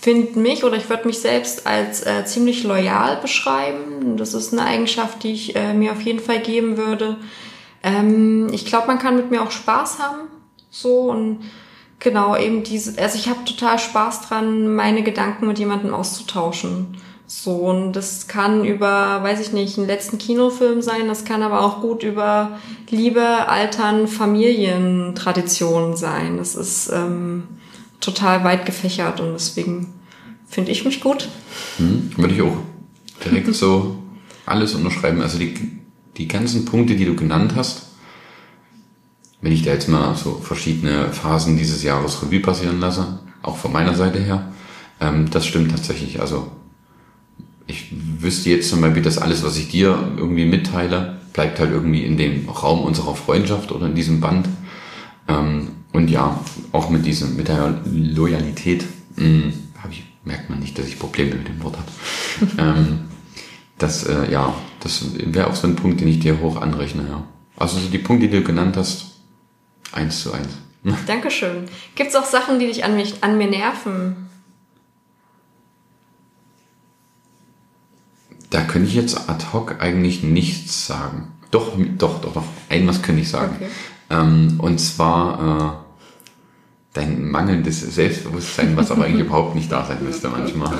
[0.00, 4.16] finde mich oder ich würde mich selbst als äh, ziemlich loyal beschreiben.
[4.16, 7.16] Das ist eine Eigenschaft, die ich äh, mir auf jeden Fall geben würde.
[7.82, 10.28] Ähm, ich glaube, man kann mit mir auch Spaß haben.
[10.70, 11.40] So und
[11.98, 16.96] genau eben diese, also ich habe total Spaß dran, meine Gedanken mit jemandem auszutauschen.
[17.26, 21.60] So, und das kann über, weiß ich nicht, einen letzten Kinofilm sein, das kann aber
[21.60, 22.58] auch gut über
[22.88, 26.38] Liebe, Altern, Familientraditionen sein.
[26.38, 27.44] Das ist ähm,
[28.00, 29.94] total weit gefächert und deswegen
[30.46, 31.28] finde ich mich gut.
[31.76, 32.56] Hm, würde ich auch
[33.24, 33.98] direkt so
[34.46, 35.20] alles unterschreiben.
[35.20, 35.54] Also die,
[36.16, 37.86] die ganzen Punkte, die du genannt hast,
[39.40, 43.72] wenn ich da jetzt mal so verschiedene Phasen dieses Jahres Revue passieren lasse, auch von
[43.72, 44.52] meiner Seite her,
[45.00, 46.20] ähm, das stimmt tatsächlich.
[46.20, 46.50] Also
[47.66, 52.04] ich wüsste jetzt zum Beispiel, dass alles, was ich dir irgendwie mitteile, bleibt halt irgendwie
[52.04, 54.48] in dem Raum unserer Freundschaft oder in diesem Band.
[55.28, 56.38] Ähm, und ja,
[56.72, 58.84] auch mit diesem, mit der Loyalität,
[59.16, 62.52] mh, hab ich, merkt man nicht, dass ich Probleme mit dem Wort habe.
[62.78, 63.00] ähm,
[63.78, 67.24] das, äh, ja, das wäre auch so ein Punkt, den ich dir hoch anrechne, ja.
[67.56, 69.16] Also so die Punkte, die du genannt hast,
[69.92, 70.48] eins zu eins.
[71.06, 71.66] Dankeschön.
[71.94, 74.28] Gibt es auch Sachen, die dich an, mich, an mir nerven?
[78.50, 81.32] Da könnte ich jetzt ad hoc eigentlich nichts sagen.
[81.50, 82.44] Doch, doch, doch, doch.
[82.68, 83.56] Ein was könnte ich sagen.
[83.56, 83.70] Okay.
[84.10, 90.28] Ähm, und zwar äh, dein mangelndes Selbstbewusstsein, was aber eigentlich überhaupt nicht da sein müsste
[90.28, 90.76] manchmal.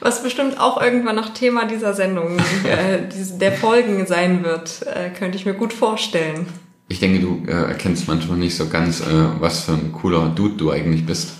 [0.00, 3.02] Was bestimmt auch irgendwann noch Thema dieser Sendung, äh,
[3.38, 6.46] der Folgen sein wird, äh, könnte ich mir gut vorstellen.
[6.88, 9.04] Ich denke, du äh, erkennst manchmal nicht so ganz, äh,
[9.38, 11.32] was für ein cooler Dude du eigentlich bist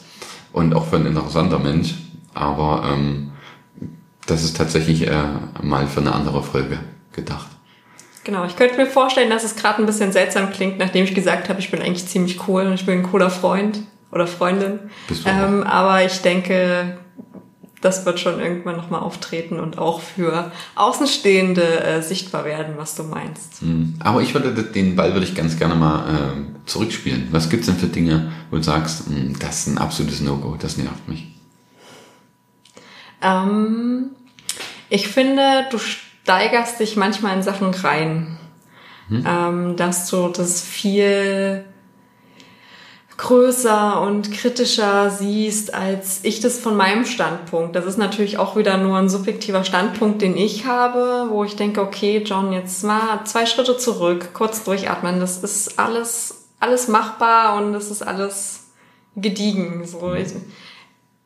[0.53, 1.95] und auch für ein interessanter Mensch.
[2.35, 3.33] Aber ähm,
[4.27, 5.23] das ist tatsächlich äh,
[5.63, 6.79] mal für eine andere Folge
[7.13, 7.49] gedacht.
[8.25, 11.49] Genau, ich könnte mir vorstellen, dass es gerade ein bisschen seltsam klingt, nachdem ich gesagt
[11.49, 13.81] habe, ich bin eigentlich ziemlich cool und ich bin ein cooler Freund
[14.13, 14.79] oder Freundin.
[15.09, 16.99] Bist du ähm, aber ich denke,
[17.81, 23.05] das wird schon irgendwann nochmal auftreten und auch für Außenstehende äh, sichtbar werden, was du
[23.05, 23.63] meinst.
[23.63, 23.95] Mhm.
[24.01, 27.29] Aber ich würde den Ball würde ich ganz gerne mal äh, zurückspielen.
[27.31, 30.57] Was gibt's denn für Dinge, wo du sagst, mh, hm, das ist ein absolutes No-Go,
[30.61, 31.27] das nervt mich?
[33.23, 34.11] Ähm,
[34.91, 35.79] ich finde, du
[36.23, 38.39] steigerst dich manchmal in Sachen rein.
[39.09, 39.25] Hm?
[39.27, 41.65] Ähm, dass du das viel
[43.21, 47.77] größer und kritischer siehst, als ich das von meinem Standpunkt.
[47.77, 51.83] Das ist natürlich auch wieder nur ein subjektiver Standpunkt, den ich habe, wo ich denke,
[51.83, 55.21] okay, John, jetzt mal zwei Schritte zurück, kurz durchatmen.
[55.21, 58.71] Das ist alles, alles machbar und das ist alles
[59.17, 59.85] gediegen.
[59.87, 60.29] So, ich,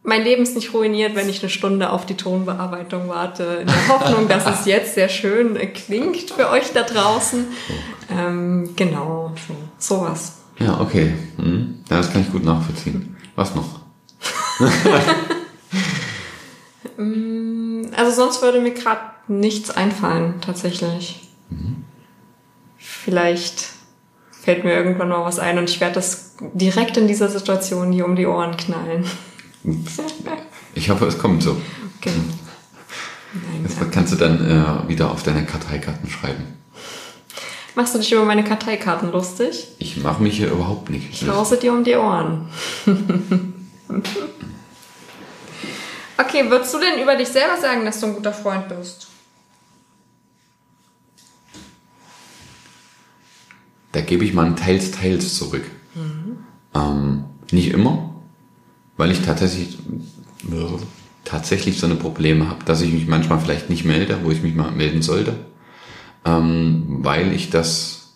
[0.05, 3.88] mein Leben ist nicht ruiniert, wenn ich eine Stunde auf die Tonbearbeitung warte, in der
[3.88, 7.47] Hoffnung, dass es jetzt sehr schön klingt für euch da draußen.
[8.11, 10.43] Ähm, genau, so, sowas.
[10.59, 11.14] Ja, okay.
[11.38, 11.83] Hm.
[11.88, 13.17] Das kann ich gut nachvollziehen.
[13.35, 13.81] Was noch?
[16.99, 21.29] Mm, also sonst würde mir gerade nichts einfallen, tatsächlich.
[21.49, 21.85] Mhm.
[22.77, 23.71] Vielleicht
[24.31, 28.05] fällt mir irgendwann mal was ein und ich werde das direkt in dieser Situation hier
[28.05, 29.07] um die Ohren knallen.
[30.74, 31.61] Ich hoffe, es kommt so.
[32.00, 32.16] Genau.
[33.33, 36.44] Nein, das kannst du dann äh, wieder auf deine Karteikarten schreiben.
[37.74, 39.66] Machst du dich über meine Karteikarten lustig?
[39.79, 41.11] Ich mache mich hier überhaupt nicht.
[41.11, 42.48] Ich lause dir um die Ohren.
[46.16, 49.09] okay, würdest du denn über dich selber sagen, dass du ein guter Freund bist?
[53.90, 55.64] Da gebe ich mal ein Teils, Teils zurück.
[55.94, 56.38] Mhm.
[56.74, 58.13] Ähm, nicht immer,
[58.97, 59.79] weil ich tatsächlich,
[61.25, 64.55] tatsächlich so eine Probleme habe, dass ich mich manchmal vielleicht nicht melde, wo ich mich
[64.55, 65.35] mal melden sollte
[66.25, 68.15] ähm, weil ich das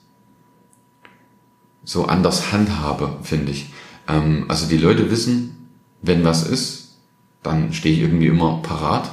[1.84, 3.70] so anders handhabe, finde ich.
[4.06, 5.68] Ähm, also die Leute wissen,
[6.02, 6.98] wenn was ist,
[7.42, 9.10] dann stehe ich irgendwie immer parat.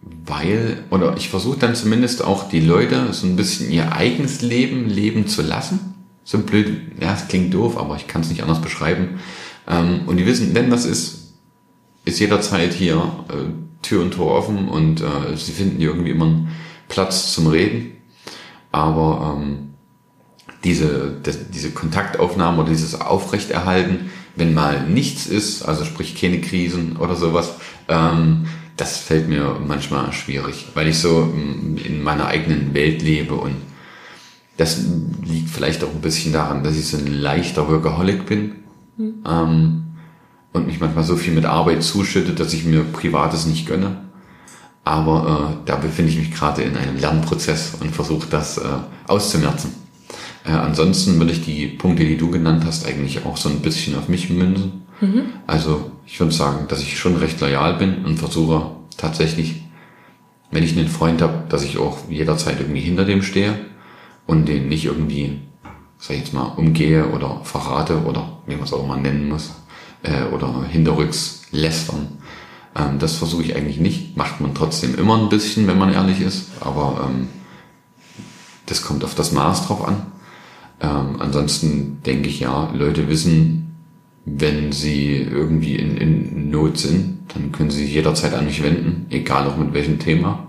[0.00, 4.88] Weil, oder ich versuche dann zumindest auch die Leute so ein bisschen ihr eigenes Leben
[4.88, 5.94] leben zu lassen.
[6.28, 9.18] So blöd, ja, es klingt doof, aber ich kann es nicht anders beschreiben.
[9.66, 11.32] Ähm, und die wissen, wenn was ist,
[12.04, 12.96] ist jederzeit hier
[13.30, 16.48] äh, Tür und Tor offen und äh, sie finden irgendwie immer einen
[16.88, 17.92] Platz zum Reden.
[18.72, 19.70] Aber ähm,
[20.64, 26.98] diese, das, diese Kontaktaufnahme oder dieses Aufrechterhalten, wenn mal nichts ist, also sprich keine Krisen
[26.98, 27.54] oder sowas,
[27.88, 33.32] ähm, das fällt mir manchmal schwierig, weil ich so mm, in meiner eigenen Welt lebe
[33.32, 33.56] und
[34.58, 34.80] das
[35.24, 38.56] liegt vielleicht auch ein bisschen daran, dass ich so ein leichter Workaholic bin.
[38.96, 39.14] Mhm.
[39.26, 39.82] Ähm,
[40.52, 43.98] und mich manchmal so viel mit Arbeit zuschüttet, dass ich mir Privates nicht gönne.
[44.82, 48.62] Aber äh, da befinde ich mich gerade in einem Lernprozess und versuche das äh,
[49.06, 49.74] auszumerzen.
[50.44, 53.96] Äh, ansonsten würde ich die Punkte, die du genannt hast, eigentlich auch so ein bisschen
[53.96, 54.82] auf mich münzen.
[55.00, 55.26] Mhm.
[55.46, 59.62] Also ich würde sagen, dass ich schon recht loyal bin und versuche tatsächlich,
[60.50, 63.54] wenn ich einen Freund habe, dass ich auch jederzeit irgendwie hinter dem stehe
[64.28, 65.40] und den nicht irgendwie,
[65.98, 69.50] sag ich jetzt mal, umgehe oder verrate oder wie man es auch mal nennen muss
[70.02, 72.18] äh, oder hinterrücks lästern.
[72.76, 74.16] Ähm, das versuche ich eigentlich nicht.
[74.16, 77.28] Macht man trotzdem immer ein bisschen, wenn man ehrlich ist, aber ähm,
[78.66, 80.06] das kommt auf das Maß drauf an.
[80.80, 83.74] Ähm, ansonsten denke ich ja, Leute wissen,
[84.26, 89.06] wenn sie irgendwie in, in Not sind, dann können sie sich jederzeit an mich wenden,
[89.08, 90.47] egal auch mit welchem Thema.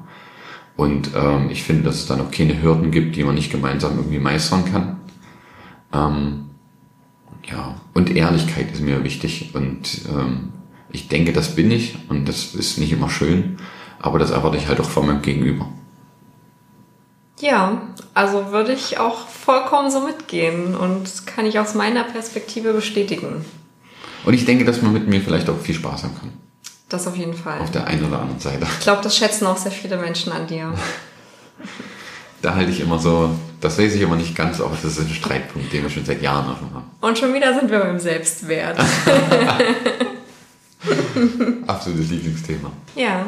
[0.79, 3.97] Und ähm, ich finde, dass es da noch keine Hürden gibt, die man nicht gemeinsam
[3.97, 5.01] irgendwie meistern kann.
[5.91, 6.51] Ähm,
[7.43, 10.53] ja, und Ehrlichkeit ist mir wichtig und ähm,
[10.89, 13.57] ich denke, das bin ich und das ist nicht immer schön,
[13.99, 15.67] aber das erwarte ich halt auch von meinem Gegenüber.
[17.41, 17.81] Ja,
[18.13, 23.43] also würde ich auch vollkommen so mitgehen und kann ich aus meiner Perspektive bestätigen.
[24.23, 26.48] Und ich denke, dass man mit mir vielleicht auch viel Spaß haben kann.
[26.89, 27.61] Das auf jeden Fall.
[27.61, 28.65] Auf der einen oder anderen Seite.
[28.79, 30.73] Ich glaube, das schätzen auch sehr viele Menschen an dir.
[32.41, 35.13] Da halte ich immer so, das weiß ich immer nicht ganz, aber das ist ein
[35.13, 36.89] Streitpunkt, den wir schon seit Jahren offen haben.
[37.01, 38.79] Und schon wieder sind wir beim Selbstwert.
[41.67, 42.71] Absolutes Lieblingsthema.
[42.95, 43.25] Ja.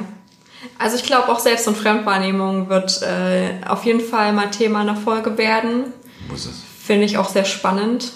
[0.78, 4.96] Also ich glaube auch Selbst- und Fremdwahrnehmung wird äh, auf jeden Fall mal Thema einer
[4.96, 5.92] Folge werden.
[6.30, 6.62] Muss es.
[6.82, 8.14] Finde ich auch sehr spannend.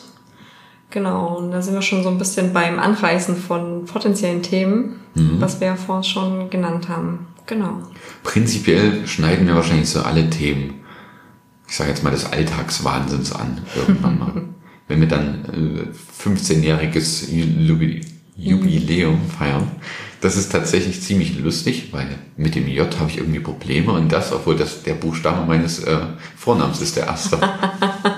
[0.95, 5.59] Genau, und da sind wir schon so ein bisschen beim Anreißen von potenziellen Themen, was
[5.59, 7.27] wir ja vorhin schon genannt haben.
[7.47, 7.79] Genau.
[8.23, 10.75] Prinzipiell schneiden wir wahrscheinlich so alle Themen,
[11.67, 14.31] ich sage jetzt mal des Alltagswahnsinns an, irgendwann mal.
[14.87, 18.05] Wenn wir dann äh, 15-jähriges Jubi-
[18.37, 19.69] Jubiläum feiern.
[20.21, 24.31] Das ist tatsächlich ziemlich lustig, weil mit dem J habe ich irgendwie Probleme und das,
[24.31, 25.97] obwohl das der Buchstabe meines äh,
[26.37, 27.37] Vornamens ist, der erste.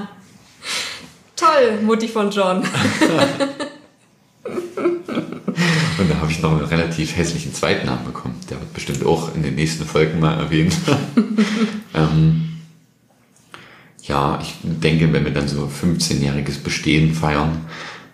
[1.58, 2.58] Toll, Mutti von John.
[5.98, 8.39] Und da habe ich noch einen relativ hässlichen Zweitnamen bekommen.
[8.50, 10.78] Der wird bestimmt auch in den nächsten Folgen mal erwähnt.
[11.96, 12.60] ähm,
[14.04, 17.65] ja, ich denke, wenn wir dann so 15-jähriges Bestehen feiern,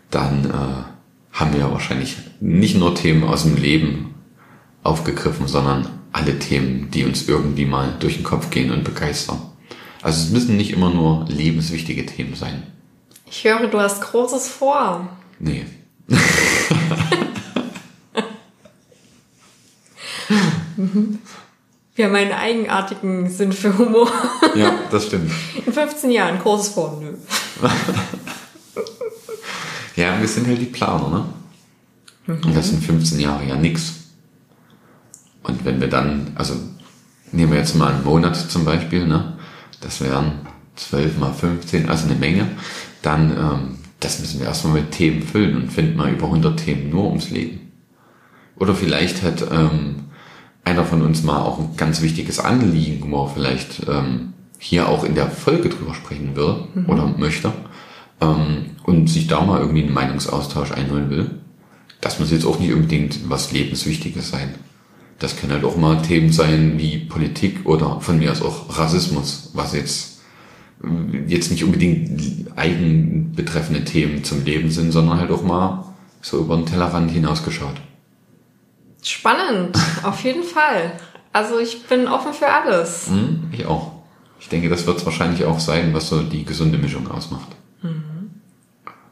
[0.09, 0.83] dann äh,
[1.33, 4.13] haben wir wahrscheinlich nicht nur Themen aus dem Leben
[4.83, 9.41] aufgegriffen, sondern alle Themen, die uns irgendwie mal durch den Kopf gehen und begeistern.
[10.01, 12.63] Also es müssen nicht immer nur lebenswichtige Themen sein.
[13.35, 15.09] Ich höre, du hast Großes vor.
[15.39, 15.65] Nee.
[21.95, 24.11] Wir haben einen eigenartigen Sinn für Humor.
[24.55, 25.31] Ja, das stimmt.
[25.65, 27.01] In 15 Jahren Großes vor.
[27.01, 27.15] Nö.
[29.95, 31.25] Ja, wir sind halt die Planer, ne?
[32.27, 33.93] Und das sind 15 Jahre ja nix.
[35.43, 36.55] Und wenn wir dann, also
[37.31, 39.37] nehmen wir jetzt mal einen Monat zum Beispiel, ne?
[39.81, 42.47] Das wären 12 mal 15, also eine Menge.
[43.03, 46.89] Dann, ähm, das müssen wir erstmal mit Themen füllen und finden mal über 100 Themen
[46.89, 47.71] nur ums Leben.
[48.57, 50.05] Oder vielleicht hat ähm,
[50.63, 55.03] einer von uns mal auch ein ganz wichtiges Anliegen, wo er vielleicht ähm, hier auch
[55.03, 56.55] in der Folge drüber sprechen will
[56.87, 57.51] oder möchte
[58.21, 61.31] ähm, und sich da mal irgendwie einen Meinungsaustausch einholen will.
[61.99, 64.55] Das muss jetzt auch nicht unbedingt was Lebenswichtiges sein.
[65.19, 69.51] Das können halt auch mal Themen sein wie Politik oder von mir aus auch Rassismus,
[69.53, 70.12] was jetzt
[71.27, 75.85] jetzt nicht unbedingt eigen betreffende Themen zum Leben sind, sondern halt auch mal
[76.21, 77.75] so über den Tellerrand hinausgeschaut.
[79.01, 80.93] Spannend, auf jeden Fall.
[81.31, 83.07] Also ich bin offen für alles.
[83.07, 83.91] Hm, ich auch.
[84.39, 87.49] Ich denke, das wird es wahrscheinlich auch sein, was so die gesunde Mischung ausmacht.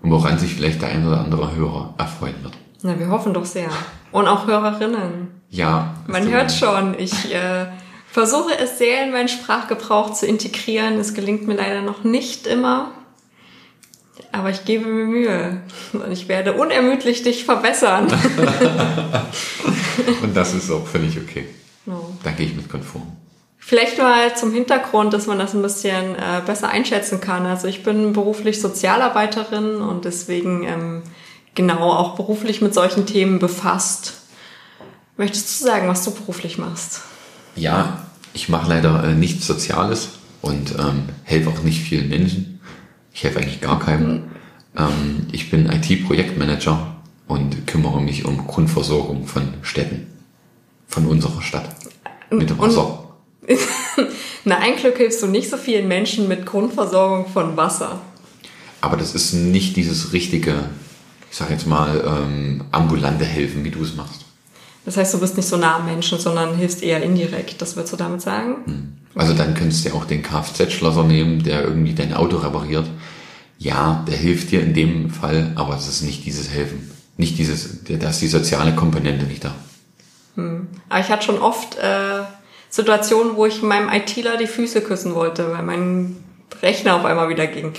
[0.01, 2.53] Und woran sich vielleicht der ein oder andere Hörer erfreuen wird.
[2.81, 3.69] Na, wir hoffen doch sehr.
[4.11, 5.27] Und auch Hörerinnen.
[5.49, 5.93] Ja.
[6.07, 7.67] Man hört schon, ich äh,
[8.11, 10.99] versuche es sehr in meinen Sprachgebrauch zu integrieren.
[10.99, 12.91] Es gelingt mir leider noch nicht immer.
[14.31, 15.61] Aber ich gebe mir Mühe.
[15.93, 18.07] Und ich werde unermüdlich dich verbessern.
[20.21, 21.47] Und das ist auch völlig okay.
[21.85, 22.15] No.
[22.23, 23.17] Da gehe ich mit konform.
[23.57, 27.45] Vielleicht mal zum Hintergrund, dass man das ein bisschen äh, besser einschätzen kann.
[27.45, 31.03] Also ich bin beruflich Sozialarbeiterin und deswegen ähm,
[31.55, 34.13] genau auch beruflich mit solchen Themen befasst.
[35.15, 37.01] Möchtest du sagen, was du beruflich machst?
[37.61, 42.59] Ja, ich mache leider äh, nichts Soziales und ähm, helfe auch nicht vielen Menschen.
[43.13, 44.23] Ich helfe eigentlich gar keinem.
[44.75, 46.95] Ähm, ich bin IT-Projektmanager
[47.27, 50.07] und kümmere mich um Grundversorgung von Städten.
[50.87, 51.69] Von unserer Stadt.
[52.31, 53.11] Mit Wasser.
[54.43, 58.01] Na, ein Glück hilfst du nicht so vielen Menschen mit Grundversorgung von Wasser.
[58.81, 60.55] Aber das ist nicht dieses richtige,
[61.29, 64.20] ich sag jetzt mal, ähm, ambulante Helfen, wie du es machst.
[64.85, 67.61] Das heißt, du bist nicht so nah am Menschen, sondern hilfst eher indirekt.
[67.61, 68.97] Das würdest du damit sagen?
[69.15, 72.87] Also dann könntest du ja auch den Kfz-Schlosser nehmen, der irgendwie dein Auto repariert.
[73.59, 76.89] Ja, der hilft dir in dem Fall, aber es ist nicht dieses Helfen.
[77.17, 79.53] Nicht dieses, da ist die soziale Komponente nicht da.
[80.89, 82.23] Aber ich hatte schon oft äh,
[82.69, 86.15] Situationen, wo ich meinem ITler die Füße küssen wollte, weil mein
[86.61, 87.73] Rechner auf einmal wieder ging.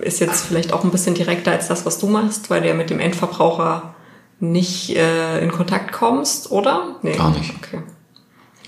[0.00, 2.90] Ist jetzt vielleicht auch ein bisschen direkter als das, was du machst, weil ja mit
[2.90, 3.94] dem Endverbraucher
[4.40, 6.96] nicht äh, in Kontakt kommst, oder?
[7.02, 7.16] Nee.
[7.16, 7.52] Gar nicht.
[7.56, 7.82] Okay.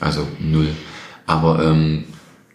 [0.00, 0.68] Also null.
[1.26, 2.04] Aber ähm,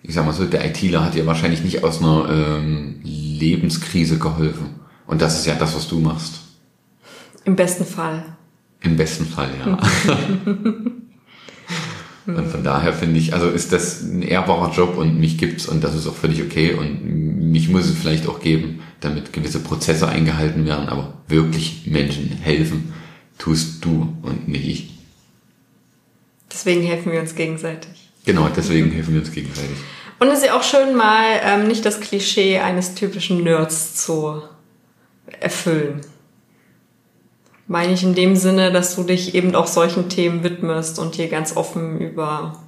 [0.03, 4.79] ich sag mal so, der ITler hat dir wahrscheinlich nicht aus einer ähm, Lebenskrise geholfen.
[5.05, 6.41] Und das ist ja das, was du machst.
[7.45, 8.23] Im besten Fall.
[8.81, 9.77] Im besten Fall, ja.
[12.27, 15.83] und von daher finde ich, also ist das ein ehrbarer Job und mich gibt's und
[15.83, 17.03] das ist auch völlig okay und
[17.51, 22.93] mich muss es vielleicht auch geben, damit gewisse Prozesse eingehalten werden, aber wirklich Menschen helfen,
[23.37, 24.89] tust du und nicht ich.
[26.51, 28.09] Deswegen helfen wir uns gegenseitig.
[28.25, 29.77] Genau, deswegen helfen wir uns gegenseitig.
[30.19, 34.41] Und es ist ja auch schön, mal ähm, nicht das Klischee eines typischen Nerds zu
[35.39, 36.01] erfüllen.
[37.67, 41.27] Meine ich in dem Sinne, dass du dich eben auch solchen Themen widmest und hier
[41.27, 42.63] ganz offen über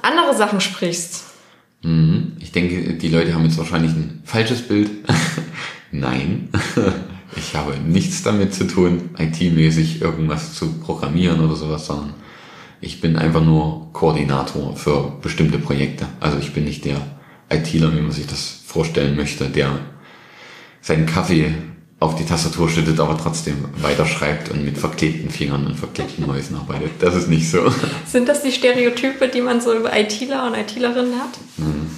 [0.00, 1.24] andere Sachen sprichst.
[1.82, 2.36] Mhm.
[2.40, 4.90] Ich denke, die Leute haben jetzt wahrscheinlich ein falsches Bild.
[5.90, 6.48] Nein,
[7.36, 12.14] ich habe nichts damit zu tun, IT-mäßig irgendwas zu programmieren oder sowas, sondern
[12.80, 16.06] ich bin einfach nur Koordinator für bestimmte Projekte.
[16.20, 16.98] Also ich bin nicht der
[17.50, 19.78] ITler, wie man sich das vorstellen möchte, der
[20.80, 21.54] seinen Kaffee
[22.00, 26.90] auf die Tastatur schüttet, aber trotzdem weiterschreibt und mit verklebten Fingern und verklebten Mäusen arbeitet.
[27.00, 27.72] Das ist nicht so.
[28.06, 31.38] Sind das die Stereotype, die man so über ITler und ITlerinnen hat?
[31.56, 31.90] Mhm.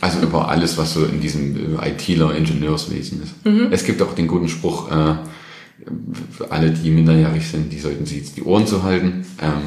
[0.00, 3.44] Also über alles, was so in diesem ITler-Ingenieurswesen ist.
[3.44, 3.68] Mhm.
[3.72, 5.16] Es gibt auch den guten Spruch, äh,
[6.50, 9.26] alle, die minderjährig sind, die sollten sich jetzt die Ohren zu halten.
[9.40, 9.62] Ähm,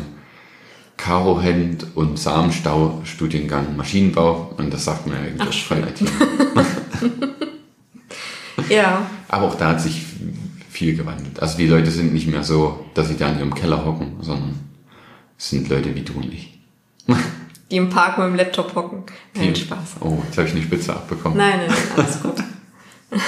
[0.98, 6.02] Karo Hend und Samenstau Studiengang Maschinenbau und das sagt man ja eigentlich Ach, von IT.
[8.70, 9.10] ja.
[9.28, 10.06] Aber auch da hat sich
[10.70, 11.40] viel gewandelt.
[11.40, 14.60] Also die Leute sind nicht mehr so, dass sie da in ihrem Keller hocken, sondern
[15.38, 16.60] es sind Leute wie du und ich.
[17.72, 19.04] Die im Park mit dem Laptop hocken.
[19.34, 19.96] Nein, die, Spaß.
[20.02, 21.38] Oh, jetzt habe ich eine Spitze abbekommen.
[21.38, 22.36] Nein, nein, nein alles gut.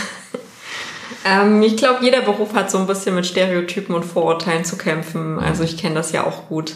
[1.26, 5.40] ähm, ich glaube, jeder Beruf hat so ein bisschen mit Stereotypen und Vorurteilen zu kämpfen.
[5.40, 6.76] Also ich kenne das ja auch gut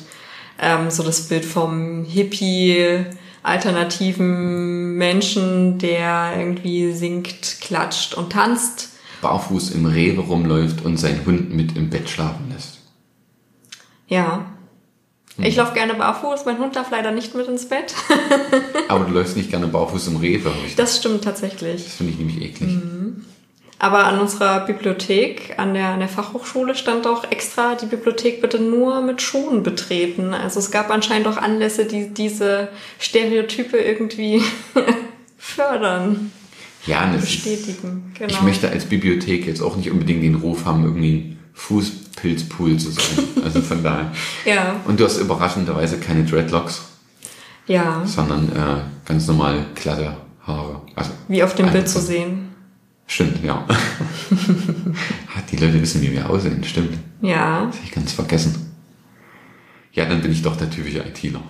[0.60, 3.06] ähm, so das Bild vom Hippie,
[3.44, 8.90] alternativen Menschen, der irgendwie singt, klatscht und tanzt.
[9.22, 12.80] Barfuß im Rewe rumläuft und seinen Hund mit im Bett schlafen lässt.
[14.08, 14.46] Ja.
[15.40, 17.94] Ich laufe gerne barfuß, mein Hund darf leider nicht mit ins Bett.
[18.88, 20.52] Aber du läufst nicht gerne barfuß im Rewe.
[20.66, 21.84] Ich das stimmt tatsächlich.
[21.84, 22.70] Das finde ich nämlich eklig.
[22.70, 23.26] Mhm.
[23.80, 28.60] Aber an unserer Bibliothek, an der, an der Fachhochschule stand auch extra, die Bibliothek bitte
[28.60, 30.34] nur mit Schuhen betreten.
[30.34, 32.70] Also es gab anscheinend auch Anlässe, die diese
[33.00, 34.42] Stereotype irgendwie
[35.38, 36.32] fördern.
[36.88, 38.12] Ja, das bestätigen.
[38.14, 38.34] Ist, genau.
[38.34, 41.40] Ich möchte als Bibliothek jetzt auch nicht unbedingt den Ruf haben, irgendwie ein
[42.18, 43.04] Fußpilzpool zu sein.
[43.44, 44.12] Also von daher.
[44.46, 44.82] ja.
[44.86, 46.82] Und du hast überraschenderweise keine Dreadlocks.
[47.68, 48.04] Ja.
[48.06, 50.82] Sondern äh, ganz normal glatte Haare.
[50.96, 52.50] Also Wie auf dem Bild zu sehen.
[53.06, 53.66] Stimmt, ja.
[55.52, 56.98] die Leute wissen, wie wir aussehen, stimmt.
[57.22, 57.68] Ja.
[57.68, 58.74] Das habe ich ganz vergessen.
[59.94, 61.42] Ja, dann bin ich doch der typische ITler.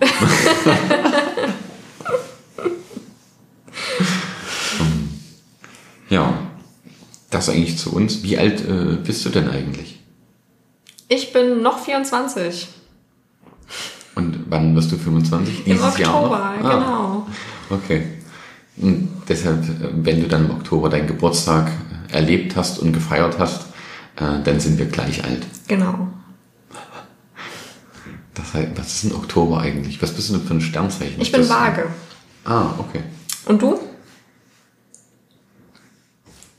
[6.10, 6.32] ja,
[7.30, 8.22] das eigentlich zu uns.
[8.22, 9.97] Wie alt äh, bist du denn eigentlich?
[11.08, 12.68] Ich bin noch 24.
[14.14, 15.64] Und wann wirst du 25?
[15.64, 16.70] Dieses Im Oktober, Jahr noch?
[16.70, 17.26] Ah, genau.
[17.70, 18.06] Okay.
[18.76, 19.64] Und deshalb,
[20.04, 21.70] wenn du dann im Oktober deinen Geburtstag
[22.12, 23.62] erlebt hast und gefeiert hast,
[24.16, 25.46] äh, dann sind wir gleich alt.
[25.66, 26.08] Genau.
[28.34, 30.00] Das heißt, was ist ein Oktober eigentlich?
[30.00, 31.20] Was bist du denn für ein Sternzeichen?
[31.20, 31.50] Ich bin das?
[31.50, 31.88] Waage.
[32.44, 33.02] Ah, okay.
[33.46, 33.80] Und du?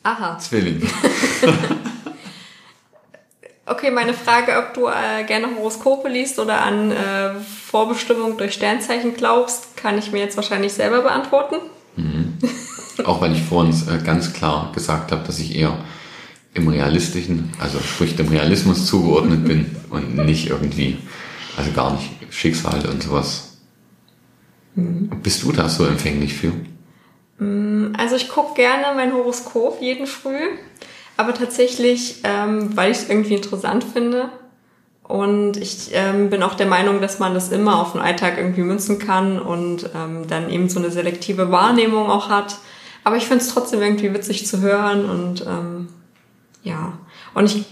[0.04, 0.38] Aha.
[0.40, 0.82] Zwilling.
[3.70, 9.14] okay, meine Frage, ob du äh, gerne Horoskope liest oder an äh, Vorbestimmung durch Sternzeichen
[9.14, 11.56] glaubst, kann ich mir jetzt wahrscheinlich selber beantworten.
[11.96, 12.38] Mhm.
[13.06, 15.78] Auch weil ich vorhin äh, ganz klar gesagt habe, dass ich eher
[16.54, 20.98] im Realistischen, also sprich dem Realismus zugeordnet bin und nicht irgendwie,
[21.58, 23.58] also gar nicht Schicksal und sowas.
[24.76, 25.10] Mhm.
[25.22, 26.52] Bist du da so empfänglich für?
[27.44, 30.58] Mm, also ich gucke gerne mein Horoskop jeden Früh,
[31.20, 34.30] aber tatsächlich, ähm, weil ich es irgendwie interessant finde
[35.04, 38.62] und ich ähm, bin auch der Meinung, dass man das immer auf den Alltag irgendwie
[38.62, 42.60] münzen kann und ähm, dann eben so eine selektive Wahrnehmung auch hat.
[43.04, 45.90] Aber ich finde es trotzdem irgendwie witzig zu hören und ähm,
[46.64, 46.94] ja.
[47.34, 47.66] Und ich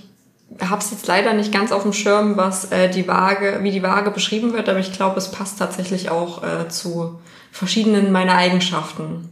[0.59, 3.83] habe es jetzt leider nicht ganz auf dem Schirm, was äh, die Waage, wie die
[3.83, 7.21] Waage beschrieben wird, aber ich glaube, es passt tatsächlich auch äh, zu
[7.53, 9.29] verschiedenen meiner Eigenschaften.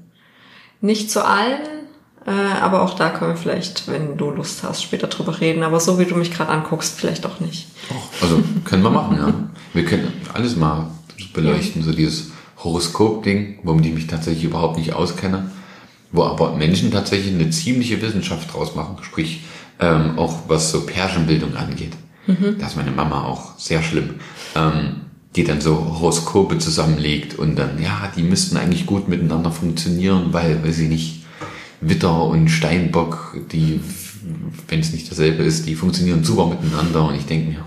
[0.80, 1.84] Nicht zu allen,
[2.26, 5.63] äh, aber auch da können wir vielleicht, wenn du Lust hast, später drüber reden.
[5.63, 7.67] Aber so wie du mich gerade anguckst, vielleicht auch nicht.
[7.89, 9.34] Och, also können wir machen, ja.
[9.73, 10.88] Wir können alles mal
[11.34, 11.88] beleuchten, ja.
[11.88, 12.32] so dieses
[12.63, 15.51] Horoskop-Ding, womit ich mich tatsächlich überhaupt nicht auskenne,
[16.11, 19.43] wo aber Menschen tatsächlich eine ziemliche Wissenschaft draus machen, sprich
[19.80, 21.91] ähm, auch was so Pärchenbildung angeht.
[22.26, 22.57] Mhm.
[22.59, 24.15] Da ist meine Mama auch sehr schlimm.
[24.55, 25.01] Ähm,
[25.36, 30.63] die dann so Horoskope zusammenlegt und dann, ja, die müssten eigentlich gut miteinander funktionieren, weil,
[30.63, 31.24] weil sie nicht
[31.82, 33.80] Witter und Steinbock, die,
[34.67, 37.65] wenn es nicht dasselbe ist, die funktionieren super miteinander und ich denke mir,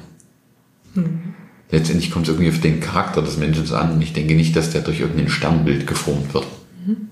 [0.94, 1.34] hm.
[1.70, 4.70] letztendlich kommt es irgendwie auf den Charakter des Menschen an und ich denke nicht, dass
[4.70, 6.46] der durch irgendein Sternbild geformt wird.
[6.86, 7.08] Mhm.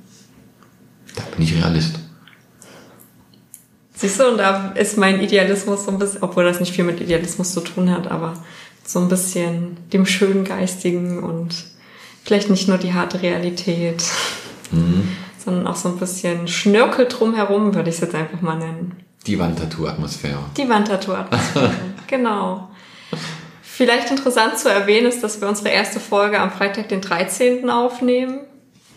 [1.15, 1.99] Da bin ich Realist.
[3.95, 7.01] Siehst du, und da ist mein Idealismus so ein bisschen, obwohl das nicht viel mit
[7.01, 8.43] Idealismus zu tun hat, aber
[8.85, 11.55] so ein bisschen dem Schöngeistigen und
[12.27, 14.03] Vielleicht nicht nur die harte Realität,
[14.73, 15.09] Mhm.
[15.47, 18.97] Sondern auch so ein bisschen Schnörkel drumherum, würde ich es jetzt einfach mal nennen.
[19.27, 20.39] Die Wandtattoo-Atmosphäre.
[20.57, 21.71] Die Wandtattoo-Atmosphäre.
[22.09, 22.69] genau.
[23.63, 27.71] Vielleicht interessant zu erwähnen ist, dass wir unsere erste Folge am Freitag, den 13.
[27.71, 28.41] aufnehmen.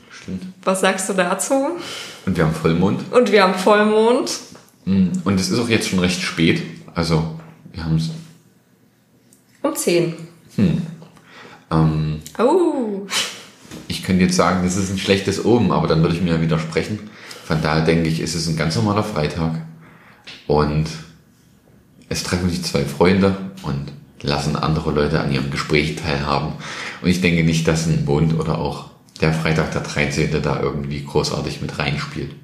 [0.10, 0.44] Stimmt.
[0.64, 1.54] Was sagst du dazu?
[2.26, 3.14] Und wir haben Vollmond.
[3.14, 4.32] Und wir haben Vollmond.
[4.86, 5.12] Mhm.
[5.24, 6.64] Und es ist auch jetzt schon recht spät.
[6.96, 7.40] Also,
[7.74, 8.10] wir haben es.
[9.62, 10.16] Um 10.
[11.72, 13.06] Ähm, Oh.
[13.90, 16.42] Ich könnte jetzt sagen, das ist ein schlechtes Omen, aber dann würde ich mir ja
[16.42, 17.10] widersprechen.
[17.44, 19.56] Von daher denke ich, ist es ein ganz normaler Freitag.
[20.48, 20.86] Und
[22.08, 26.54] es treffen sich zwei Freunde und lassen andere Leute an ihrem Gespräch teilhaben.
[27.02, 30.40] Und ich denke nicht, dass ein Mond oder auch der Freitag der 13.
[30.42, 32.36] da irgendwie großartig mit reinspielt.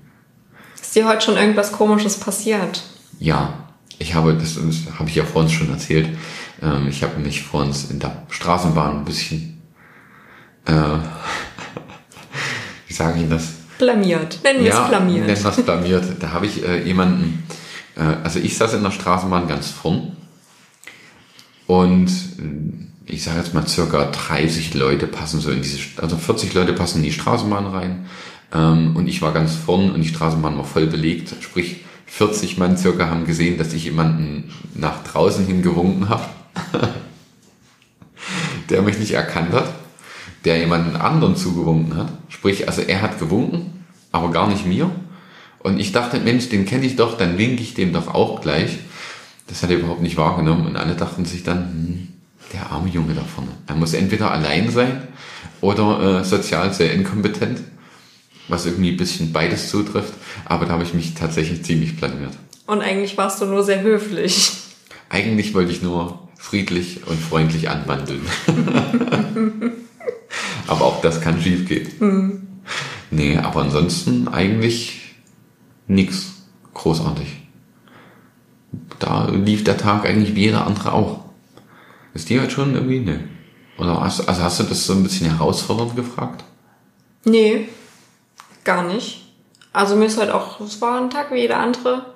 [0.81, 2.83] Ist dir heute schon irgendwas Komisches passiert?
[3.19, 3.53] Ja,
[3.99, 6.09] ich habe, das, das habe ich ja vor uns schon erzählt,
[6.63, 9.54] ähm, ich habe mich vor uns in der Straßenbahn ein bisschen,
[10.65, 10.73] äh,
[12.87, 13.53] wie sage ich das?
[13.77, 14.39] Blamiert.
[14.43, 15.27] Nennen wir es blamiert.
[15.27, 16.05] nennen wir es blamiert.
[16.19, 17.43] Da habe ich äh, jemanden,
[17.95, 20.15] äh, also ich saß in der Straßenbahn ganz vorn
[21.67, 26.53] und äh, ich sage jetzt mal circa 30 Leute passen so in diese, also 40
[26.53, 28.05] Leute passen in die Straßenbahn rein
[28.53, 32.77] ähm, und ich war ganz vorn und die Straßenbahn war voll belegt, sprich 40 Mann
[32.77, 36.25] circa haben gesehen, dass ich jemanden nach draußen hin gewunken habe,
[38.69, 39.73] der mich nicht erkannt hat,
[40.45, 42.07] der jemanden anderen zugewunken hat.
[42.29, 44.89] Sprich, also er hat gewunken, aber gar nicht mir.
[45.59, 48.77] Und ich dachte, Mensch, den kenne ich doch, dann winke ich dem doch auch gleich.
[49.47, 52.07] Das hat er überhaupt nicht wahrgenommen und alle dachten sich dann, hm,
[52.53, 53.51] der arme Junge da vorne.
[53.65, 55.07] Er muss entweder allein sein
[55.61, 57.59] oder äh, sozial sehr inkompetent,
[58.47, 60.13] was irgendwie ein bisschen beides zutrifft.
[60.45, 62.33] Aber da habe ich mich tatsächlich ziemlich blamiert.
[62.67, 64.51] Und eigentlich warst du nur sehr höflich.
[65.09, 68.21] Eigentlich wollte ich nur friedlich und freundlich anwandeln.
[70.67, 72.61] aber auch das kann schief gehen.
[73.11, 75.15] Nee, aber ansonsten eigentlich
[75.87, 77.27] nix großartig.
[78.99, 81.25] Da lief der Tag eigentlich wie jeder andere auch.
[82.13, 82.99] Ist dir halt schon irgendwie?
[82.99, 83.19] Nee.
[83.77, 86.43] Oder hast, also hast du das so ein bisschen herausfordernd gefragt?
[87.25, 87.67] Nee,
[88.63, 89.33] gar nicht.
[89.73, 92.14] Also mir ist halt auch, es war ein Tag wie jeder andere.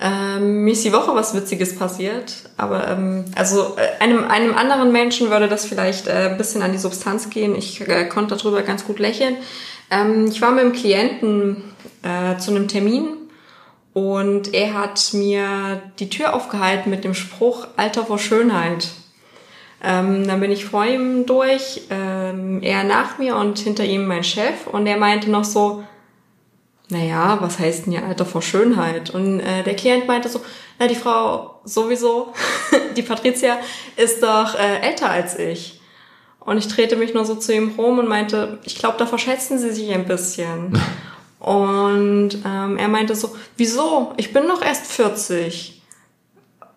[0.00, 4.92] Ähm, mir ist die Woche was Witziges passiert, aber ähm, also äh, einem, einem anderen
[4.92, 7.56] Menschen würde das vielleicht äh, ein bisschen an die Substanz gehen.
[7.56, 9.36] Ich äh, konnte darüber ganz gut lächeln.
[9.90, 11.64] Ähm, ich war mit einem Klienten
[12.02, 13.08] äh, zu einem Termin
[13.92, 18.90] und er hat mir die Tür aufgehalten mit dem Spruch Alter vor Schönheit.
[19.82, 24.22] Ähm, dann bin ich vor ihm durch, ähm, er nach mir und hinter ihm mein
[24.22, 25.82] Chef und er meinte noch so,
[26.90, 29.10] naja, was heißt denn hier Alter vor Schönheit?
[29.10, 30.40] Und äh, der Klient meinte so,
[30.78, 32.32] na, die Frau sowieso,
[32.96, 33.58] die Patricia,
[33.96, 35.80] ist doch äh, älter als ich.
[36.40, 39.58] Und ich drehte mich nur so zu ihm rum und meinte, ich glaube, da verschätzen
[39.58, 40.80] Sie sich ein bisschen.
[41.40, 44.14] und ähm, er meinte so, wieso?
[44.16, 45.82] Ich bin doch erst 40.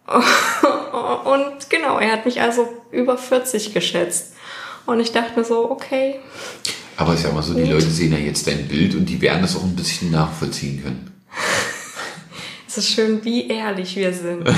[0.11, 4.33] und genau, er hat mich also über 40 geschätzt.
[4.85, 6.19] Und ich dachte mir so, okay,
[6.97, 9.41] Aber ich sag mal so, die Leute sehen ja jetzt dein Bild und die werden
[9.41, 11.11] das auch ein bisschen nachvollziehen können.
[12.67, 14.47] Es ist schön, wie ehrlich wir sind.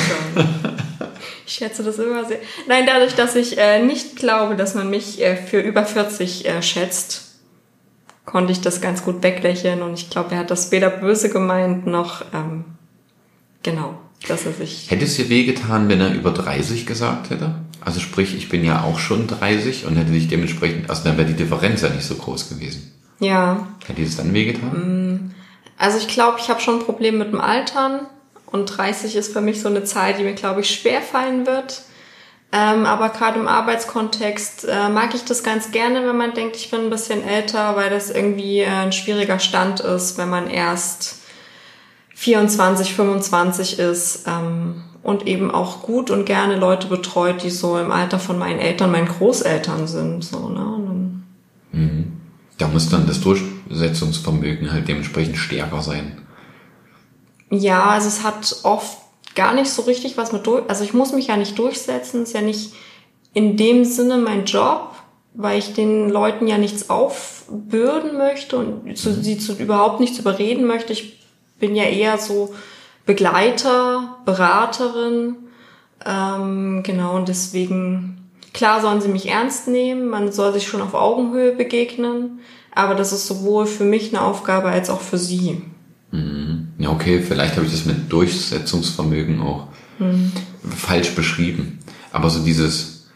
[1.45, 2.39] Ich schätze das immer sehr.
[2.67, 6.61] Nein, dadurch, dass ich äh, nicht glaube, dass man mich äh, für über 40 äh,
[6.61, 7.35] schätzt,
[8.25, 11.85] konnte ich das ganz gut weglächeln und ich glaube, er hat das weder böse gemeint
[11.85, 12.65] noch ähm,
[13.61, 14.89] genau, dass er sich.
[14.89, 17.55] Hätte es dir wehgetan, wenn er über 30 gesagt hätte?
[17.85, 21.27] Also sprich, ich bin ja auch schon 30 und hätte dich dementsprechend, also dann wäre
[21.27, 22.91] die Differenz ja nicht so groß gewesen.
[23.19, 25.33] Ja, Hätte dir das dann wehgetan?
[25.77, 28.01] also ich glaube, ich habe schon ein Problem mit dem Altern
[28.45, 31.81] und 30 ist für mich so eine Zahl, die mir, glaube ich, schwer fallen wird.
[32.51, 36.69] Ähm, aber gerade im Arbeitskontext äh, mag ich das ganz gerne, wenn man denkt, ich
[36.69, 41.23] bin ein bisschen älter, weil das irgendwie äh, ein schwieriger Stand ist, wenn man erst
[42.13, 47.91] 24, 25 ist ähm, und eben auch gut und gerne Leute betreut, die so im
[47.91, 50.23] Alter von meinen Eltern, meinen Großeltern sind.
[50.23, 50.55] So, ne?
[50.55, 51.23] Dann,
[52.57, 56.19] Da muss dann das Durchsetzungsvermögen halt dementsprechend stärker sein.
[57.49, 58.97] Ja, also es hat oft
[59.35, 60.63] gar nicht so richtig was mit durch.
[60.69, 62.73] Also ich muss mich ja nicht durchsetzen, ist ja nicht
[63.33, 64.91] in dem Sinne mein Job,
[65.33, 70.65] weil ich den Leuten ja nichts aufbürden möchte und zu, sie zu, überhaupt nichts überreden
[70.65, 70.93] möchte.
[70.93, 71.19] Ich
[71.59, 72.53] bin ja eher so
[73.05, 75.35] Begleiter, Beraterin,
[76.05, 80.93] ähm, genau und deswegen klar sollen sie mich ernst nehmen, man soll sich schon auf
[80.93, 82.39] Augenhöhe begegnen,
[82.73, 85.61] aber das ist sowohl für mich eine Aufgabe als auch für sie.
[86.77, 89.67] Ja, okay, vielleicht habe ich das mit Durchsetzungsvermögen auch
[90.75, 91.79] falsch beschrieben.
[92.11, 93.07] Aber so dieses,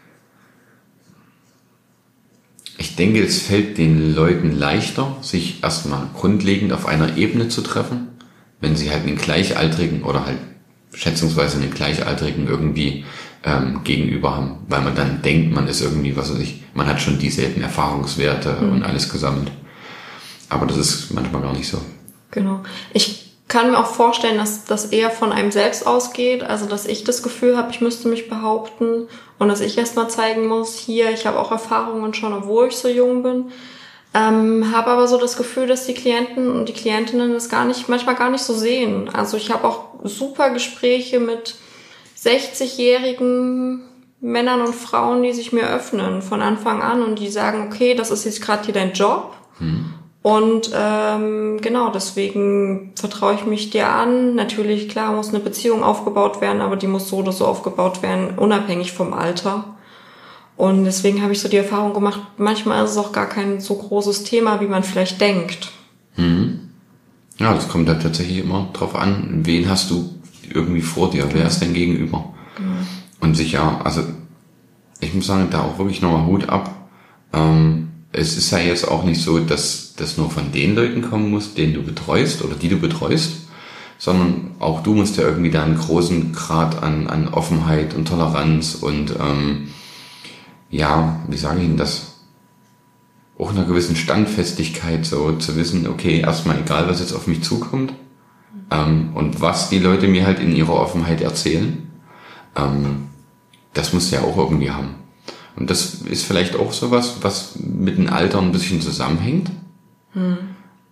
[2.78, 8.08] ich denke, es fällt den Leuten leichter, sich erstmal grundlegend auf einer Ebene zu treffen,
[8.60, 10.38] wenn sie halt einen Gleichaltrigen oder halt
[10.92, 13.04] schätzungsweise einen Gleichaltrigen irgendwie
[13.44, 17.00] ähm, gegenüber haben, weil man dann denkt, man ist irgendwie, was weiß ich, man hat
[17.00, 18.72] schon dieselben Erfahrungswerte mhm.
[18.72, 19.50] und alles gesammelt.
[20.48, 21.80] Aber das ist manchmal gar nicht so.
[22.30, 22.60] Genau.
[22.92, 27.04] Ich kann mir auch vorstellen, dass das eher von einem selbst ausgeht, also dass ich
[27.04, 31.26] das Gefühl habe, ich müsste mich behaupten und dass ich erstmal zeigen muss, hier, ich
[31.26, 33.46] habe auch Erfahrungen schon, obwohl ich so jung bin.
[34.14, 37.88] Ähm, habe aber so das Gefühl, dass die Klienten und die Klientinnen das gar nicht,
[37.88, 39.10] manchmal gar nicht so sehen.
[39.10, 41.56] Also ich habe auch super Gespräche mit
[42.22, 43.82] 60-jährigen
[44.20, 48.10] Männern und Frauen, die sich mir öffnen von Anfang an und die sagen, okay, das
[48.10, 49.34] ist jetzt gerade hier dein Job.
[49.58, 49.94] Hm.
[50.22, 54.34] Und ähm, genau, deswegen vertraue ich mich dir an.
[54.34, 58.36] Natürlich, klar, muss eine Beziehung aufgebaut werden, aber die muss so oder so aufgebaut werden,
[58.36, 59.76] unabhängig vom Alter.
[60.58, 63.76] Und deswegen habe ich so die Erfahrung gemacht, manchmal ist es auch gar kein so
[63.76, 65.70] großes Thema, wie man vielleicht denkt.
[66.16, 66.70] Mhm.
[67.38, 70.12] Ja, das kommt halt tatsächlich immer drauf an, wen hast du
[70.52, 72.34] irgendwie vor dir, wer ist dein Gegenüber.
[72.58, 72.86] Mhm.
[73.20, 74.02] Und sicher, also
[74.98, 76.88] ich muss sagen, da auch wirklich nochmal Hut ab.
[77.32, 81.30] Ähm, es ist ja jetzt auch nicht so, dass das nur von den Leuten kommen
[81.30, 83.46] muss, den du betreust oder die du betreust,
[83.96, 88.74] sondern auch du musst ja irgendwie da einen großen Grad an, an Offenheit und Toleranz
[88.74, 89.68] und ähm,
[90.70, 92.14] ja, wie sage ich Ihnen das?
[93.38, 97.92] Auch einer gewissen Standfestigkeit, so zu wissen, okay, erstmal egal, was jetzt auf mich zukommt
[98.70, 101.88] ähm, und was die Leute mir halt in ihrer Offenheit erzählen,
[102.56, 103.08] ähm,
[103.74, 104.96] das muss ja auch irgendwie haben.
[105.54, 109.50] Und das ist vielleicht auch sowas, was mit dem Alter ein bisschen zusammenhängt.
[110.12, 110.36] Hm.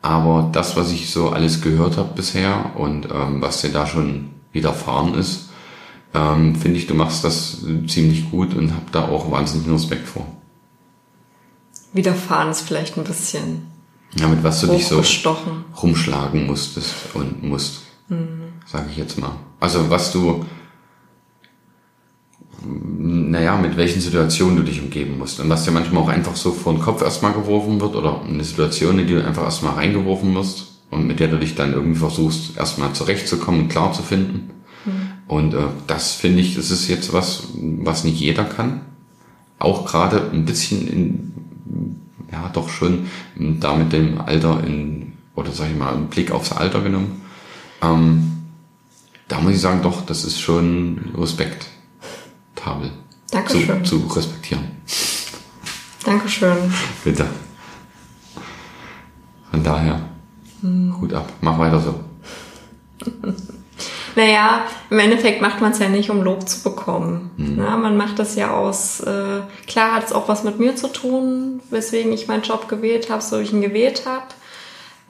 [0.03, 4.31] Aber das, was ich so alles gehört habe bisher und ähm, was dir da schon
[4.53, 5.46] widerfahren ist,
[6.15, 10.27] ähm, finde ich, du machst das ziemlich gut und habe da auch wahnsinnigen Respekt vor.
[11.93, 13.63] Widerfahren ist vielleicht ein bisschen.
[14.15, 15.03] Ja, mit was du dich so
[15.83, 18.53] rumschlagen musstest und musst, mhm.
[18.67, 19.33] sage ich jetzt mal.
[19.61, 20.45] Also was du,
[22.63, 26.53] naja, mit welchen Situationen du dich umgeben musst und was dir manchmal auch einfach so
[26.53, 30.33] vor den Kopf erstmal geworfen wird oder eine Situation, in die du einfach erstmal reingeworfen
[30.33, 34.51] musst und mit der du dich dann irgendwie versuchst, erstmal zurechtzukommen und klar zu finden.
[35.29, 38.83] Und äh, das finde ich, das ist jetzt was, was nicht jeder kann.
[39.59, 41.33] Auch gerade ein bisschen in,
[42.31, 43.07] ja, doch schon
[43.37, 47.23] da mit dem Alter in, oder sag ich mal, einen Blick aufs Alter genommen.
[47.83, 48.33] Ähm,
[49.29, 52.91] da muss ich sagen, doch, das ist schon respektabel.
[53.31, 53.85] Dankeschön.
[53.85, 54.65] Zu, zu respektieren.
[56.05, 56.73] Dankeschön.
[57.03, 57.27] Bitte.
[59.51, 60.01] Von daher,
[60.61, 60.95] hm.
[61.13, 61.33] Ab.
[61.41, 62.01] Mach weiter so.
[64.17, 67.31] Naja, im Endeffekt macht man es ja nicht, um Lob zu bekommen.
[67.37, 67.57] Mhm.
[67.59, 70.89] Na, man macht das ja aus, äh, klar hat es auch was mit mir zu
[70.89, 74.25] tun, weswegen ich meinen Job gewählt habe, so wie ich ihn gewählt habe.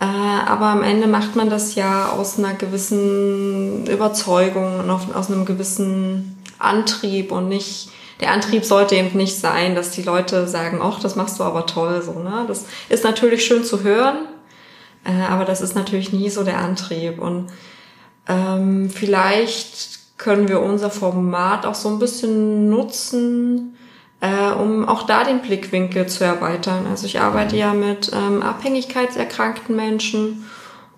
[0.00, 5.44] Äh, aber am Ende macht man das ja aus einer gewissen Überzeugung und aus einem
[5.44, 7.90] gewissen Antrieb und nicht,
[8.20, 11.66] der Antrieb sollte eben nicht sein, dass die Leute sagen, ach, das machst du aber
[11.66, 12.44] toll, so, ne?
[12.48, 14.26] Das ist natürlich schön zu hören,
[15.04, 17.46] äh, aber das ist natürlich nie so der Antrieb und
[18.28, 23.76] ähm, vielleicht können wir unser Format auch so ein bisschen nutzen,
[24.20, 26.86] äh, um auch da den Blickwinkel zu erweitern.
[26.90, 30.44] Also ich arbeite ja mit ähm, abhängigkeitserkrankten Menschen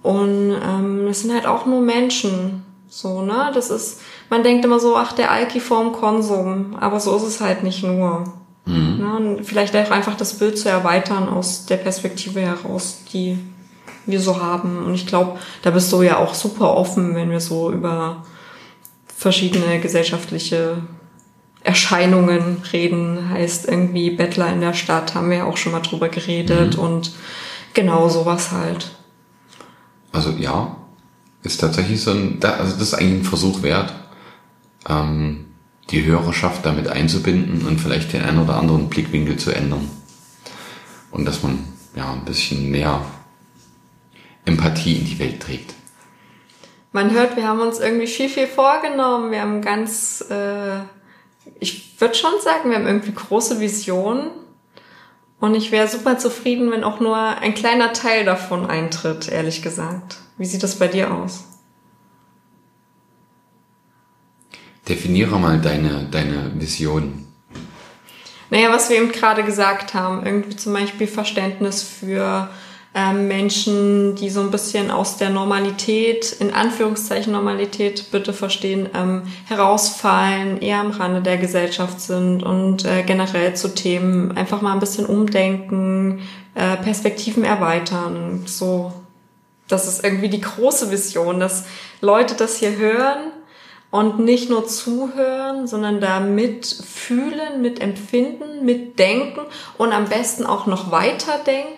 [0.02, 2.64] und ähm, das sind halt auch nur Menschen.
[2.88, 3.50] So, ne?
[3.52, 4.00] Das ist,
[4.30, 7.82] man denkt immer so, ach, der Alki vorm Konsum, aber so ist es halt nicht
[7.82, 8.24] nur.
[8.64, 8.98] Mhm.
[8.98, 9.16] Ne?
[9.16, 13.38] Und vielleicht auch einfach das Bild zu erweitern aus der Perspektive heraus, die
[14.10, 14.84] wir so haben.
[14.84, 18.24] Und ich glaube, da bist du ja auch super offen, wenn wir so über
[19.06, 20.82] verschiedene gesellschaftliche
[21.62, 23.30] Erscheinungen reden.
[23.30, 26.82] Heißt irgendwie Bettler in der Stadt, haben wir ja auch schon mal drüber geredet mhm.
[26.82, 27.12] und
[27.74, 28.90] genau sowas halt.
[30.12, 30.76] Also ja,
[31.42, 33.92] ist tatsächlich so ein, also das ist eigentlich ein Versuch wert,
[34.88, 35.46] ähm,
[35.90, 39.88] die Hörerschaft damit einzubinden und vielleicht den einen oder anderen Blickwinkel zu ändern.
[41.10, 41.58] Und dass man
[41.96, 43.00] ja ein bisschen mehr
[44.48, 45.74] Empathie in die Welt trägt.
[46.92, 49.30] Man hört, wir haben uns irgendwie viel, viel vorgenommen.
[49.30, 50.78] Wir haben ganz, äh,
[51.60, 54.30] ich würde schon sagen, wir haben irgendwie große Visionen.
[55.38, 60.16] Und ich wäre super zufrieden, wenn auch nur ein kleiner Teil davon eintritt, ehrlich gesagt.
[60.36, 61.44] Wie sieht das bei dir aus?
[64.88, 67.26] Definiere mal deine, deine Vision.
[68.50, 72.48] Naja, was wir eben gerade gesagt haben, irgendwie zum Beispiel Verständnis für
[72.94, 79.22] ähm, Menschen, die so ein bisschen aus der Normalität, in Anführungszeichen Normalität bitte verstehen, ähm,
[79.46, 84.80] herausfallen, eher am Rande der Gesellschaft sind und äh, generell zu Themen einfach mal ein
[84.80, 86.22] bisschen umdenken,
[86.54, 88.44] äh, Perspektiven erweitern.
[88.46, 88.92] So,
[89.68, 91.66] das ist irgendwie die große Vision, dass
[92.00, 93.32] Leute das hier hören
[93.90, 99.40] und nicht nur zuhören, sondern da mitfühlen, mitempfinden, mitdenken
[99.78, 101.77] und am besten auch noch weiterdenken.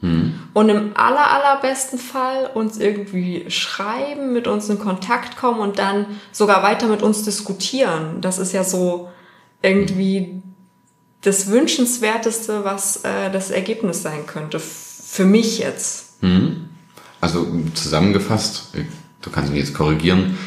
[0.00, 0.34] Mhm.
[0.54, 6.06] Und im aller, allerbesten Fall uns irgendwie schreiben, mit uns in Kontakt kommen und dann
[6.32, 8.20] sogar weiter mit uns diskutieren.
[8.20, 9.10] Das ist ja so
[9.62, 10.42] irgendwie
[11.20, 14.58] das Wünschenswerteste, was äh, das Ergebnis sein könnte.
[14.58, 16.22] Für mich jetzt.
[16.22, 16.68] Mhm.
[17.20, 18.72] Also zusammengefasst,
[19.20, 20.38] du kannst mich jetzt korrigieren,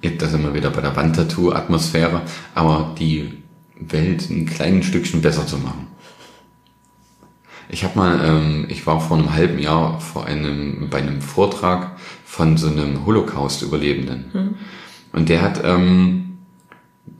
[0.00, 2.22] da sind wir wieder bei der Wandtattoo-Atmosphäre,
[2.54, 3.42] aber die
[3.78, 5.87] Welt ein kleines Stückchen besser zu machen.
[7.70, 11.98] Ich habe mal, ähm, ich war vor einem halben Jahr vor einem, bei einem Vortrag
[12.24, 14.30] von so einem Holocaust-Überlebenden.
[14.32, 14.54] Mhm.
[15.12, 16.38] Und der hat ähm,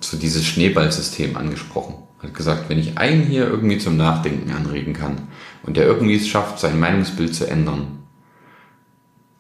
[0.01, 1.95] so dieses Schneeballsystem angesprochen.
[2.23, 5.29] Hat gesagt, wenn ich einen hier irgendwie zum Nachdenken anregen kann
[5.63, 7.99] und der irgendwie es schafft, sein Meinungsbild zu ändern,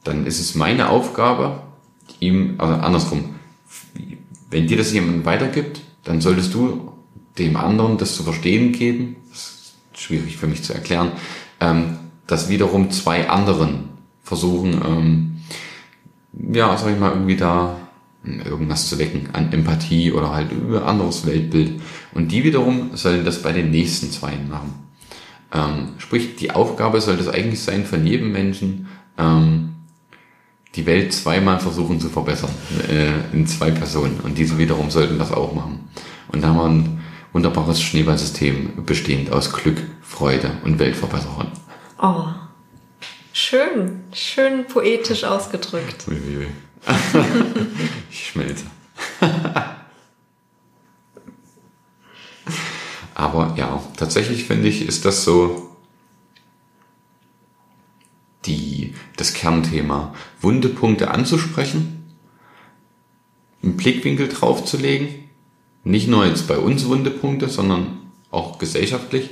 [0.04, 1.62] dann ist es meine Aufgabe,
[2.20, 3.34] ihm, also andersrum,
[4.50, 6.92] wenn dir das jemand weitergibt, dann solltest du
[7.38, 9.57] dem anderen das zu verstehen geben, das
[9.98, 11.12] schwierig für mich zu erklären,
[11.60, 13.90] ähm, dass wiederum zwei anderen
[14.22, 15.40] versuchen, ähm,
[16.54, 17.76] ja, sag ich mal, irgendwie da
[18.24, 21.80] irgendwas zu wecken an Empathie oder halt über anderes Weltbild.
[22.12, 24.74] Und die wiederum sollen das bei den nächsten zwei machen.
[25.52, 29.70] Ähm, sprich, die Aufgabe sollte es eigentlich sein von jedem Menschen, ähm,
[30.74, 32.50] die Welt zweimal versuchen zu verbessern,
[32.90, 34.20] äh, in zwei Personen.
[34.22, 35.88] Und diese wiederum sollten das auch machen.
[36.30, 36.97] Und da haben wir
[37.32, 41.52] wunderbares Schneeballsystem bestehend aus Glück, Freude und Weltverbesserung.
[42.00, 42.26] Oh,
[43.32, 46.06] schön, schön poetisch ausgedrückt.
[48.10, 48.64] ich schmelze.
[53.14, 55.76] Aber ja, tatsächlich finde ich, ist das so
[58.46, 62.14] die, das Kernthema, Wundepunkte anzusprechen,
[63.62, 65.27] einen Blickwinkel draufzulegen,
[65.88, 67.98] nicht nur jetzt bei uns Wundepunkte, sondern
[68.30, 69.30] auch gesellschaftlich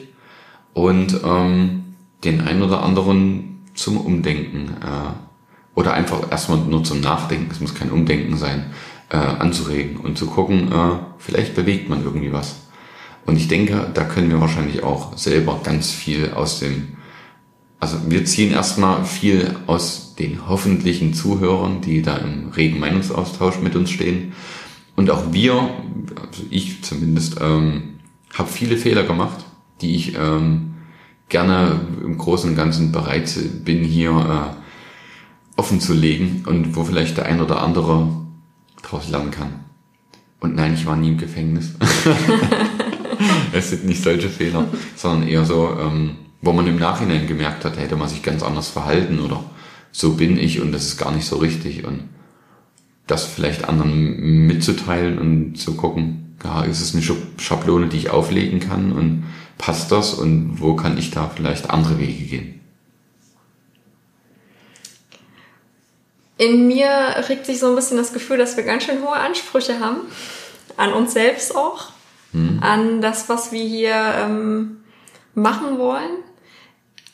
[0.73, 1.95] und ähm,
[2.25, 7.75] den ein oder anderen zum Umdenken äh, oder einfach erstmal nur zum Nachdenken, es muss
[7.75, 8.73] kein Umdenken sein,
[9.11, 12.57] äh, anzuregen und zu gucken, äh, vielleicht bewegt man irgendwie was.
[13.27, 16.97] Und ich denke, da können wir wahrscheinlich auch selber ganz viel aus dem
[17.79, 23.77] also wir ziehen erstmal viel aus den hoffentlichen Zuhörern, die da im regen Meinungsaustausch mit
[23.77, 24.33] uns stehen.
[24.97, 28.01] Und auch wir, also ich zumindest, ähm,
[28.35, 29.45] habe viele Fehler gemacht,
[29.81, 30.75] die ich ähm,
[31.29, 33.33] gerne im Großen und Ganzen bereit
[33.65, 38.09] bin, hier äh, offen zu legen und wo vielleicht der ein oder andere
[38.83, 39.65] daraus lernen kann.
[40.41, 41.75] Und nein, ich war nie im Gefängnis.
[43.53, 47.79] es sind nicht solche Fehler, sondern eher so, ähm, wo man im Nachhinein gemerkt hat,
[47.79, 49.43] hätte man sich ganz anders verhalten oder
[49.93, 52.05] so bin ich und das ist gar nicht so richtig und
[53.07, 57.03] das vielleicht anderen mitzuteilen und zu gucken, ja, ist es eine
[57.39, 59.25] Schablone, die ich auflegen kann und
[59.59, 62.61] passt das und wo kann ich da vielleicht andere Wege gehen?
[66.39, 66.89] In mir
[67.29, 70.01] regt sich so ein bisschen das Gefühl, dass wir ganz schön hohe Ansprüche haben.
[70.77, 71.93] An uns selbst auch.
[72.33, 72.59] Hm.
[72.61, 74.79] An das, was wir hier ähm,
[75.35, 76.19] machen wollen.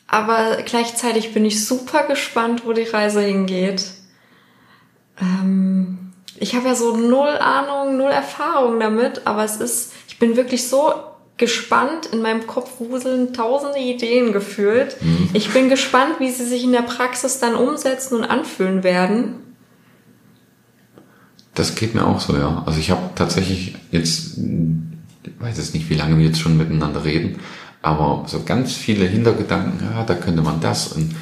[0.07, 3.85] Aber gleichzeitig bin ich super gespannt, wo die Reise hingeht.
[5.23, 10.35] Ähm, ich habe ja so null Ahnung, null Erfahrung damit, aber es ist, ich bin
[10.35, 10.93] wirklich so
[11.37, 14.97] gespannt, in meinem Kopf wuseln tausende Ideen gefühlt.
[15.01, 15.29] Mhm.
[15.33, 19.35] Ich bin gespannt, wie sie sich in der Praxis dann umsetzen und anfühlen werden.
[21.55, 22.63] Das geht mir auch so, ja.
[22.65, 27.03] Also ich habe tatsächlich jetzt, ich weiß jetzt nicht, wie lange wir jetzt schon miteinander
[27.03, 27.39] reden,
[27.81, 31.15] aber so ganz viele Hintergedanken, ja, da könnte man das und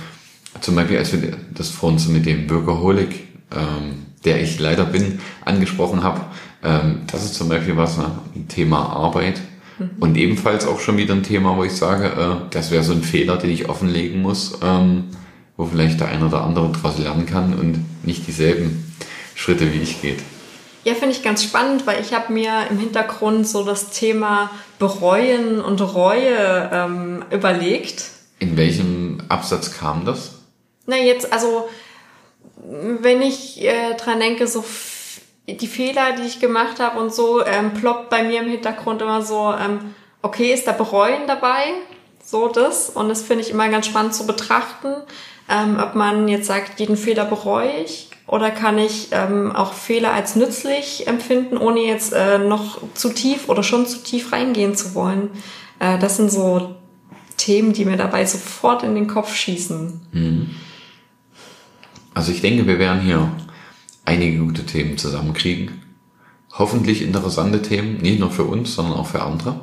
[0.59, 5.19] zum Beispiel, als wir das vorhin so mit dem Bürgerholik, ähm, der ich leider bin,
[5.45, 6.21] angesprochen habe,
[6.63, 9.41] ähm, das ist zum Beispiel was, ne, ein Thema Arbeit
[9.79, 9.89] mhm.
[9.99, 13.03] und ebenfalls auch schon wieder ein Thema, wo ich sage, äh, das wäre so ein
[13.03, 15.05] Fehler, den ich offenlegen muss, ähm,
[15.57, 18.93] wo vielleicht der eine oder andere daraus lernen kann und nicht dieselben
[19.35, 20.19] Schritte wie ich geht.
[20.83, 24.49] Ja, finde ich ganz spannend, weil ich habe mir im Hintergrund so das Thema
[24.79, 28.05] Bereuen und Reue ähm, überlegt.
[28.39, 30.39] In welchem Absatz kam das?
[30.87, 31.69] Na jetzt, also
[32.63, 34.63] wenn ich äh, dran denke, so
[35.47, 39.21] die Fehler, die ich gemacht habe und so, ähm, ploppt bei mir im Hintergrund immer
[39.21, 41.73] so, ähm, okay, ist da Bereuen dabei?
[42.31, 42.89] so das.
[42.89, 44.93] Und das finde ich immer ganz spannend zu betrachten,
[45.49, 50.13] ähm, ob man jetzt sagt, jeden Fehler bereue ich oder kann ich ähm, auch Fehler
[50.13, 54.95] als nützlich empfinden, ohne jetzt äh, noch zu tief oder schon zu tief reingehen zu
[54.95, 55.31] wollen.
[55.79, 56.75] Äh, das sind so
[57.35, 60.01] Themen, die mir dabei sofort in den Kopf schießen.
[60.13, 60.55] Mhm.
[62.13, 63.31] Also ich denke, wir werden hier
[64.05, 65.81] einige gute Themen zusammenkriegen.
[66.53, 69.61] Hoffentlich interessante Themen, nicht nur für uns, sondern auch für andere.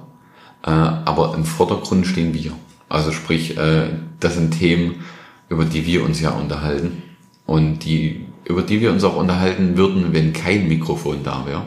[0.64, 2.52] Äh, aber im Vordergrund stehen wir.
[2.88, 3.90] Also sprich, äh,
[4.20, 5.04] das sind Themen,
[5.48, 7.02] über die wir uns ja unterhalten
[7.46, 11.66] und die, über die wir uns auch unterhalten würden, wenn kein Mikrofon da wäre.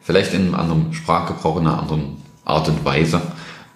[0.00, 3.20] Vielleicht in einem anderen Sprachgebrauch, in einer anderen Art und Weise.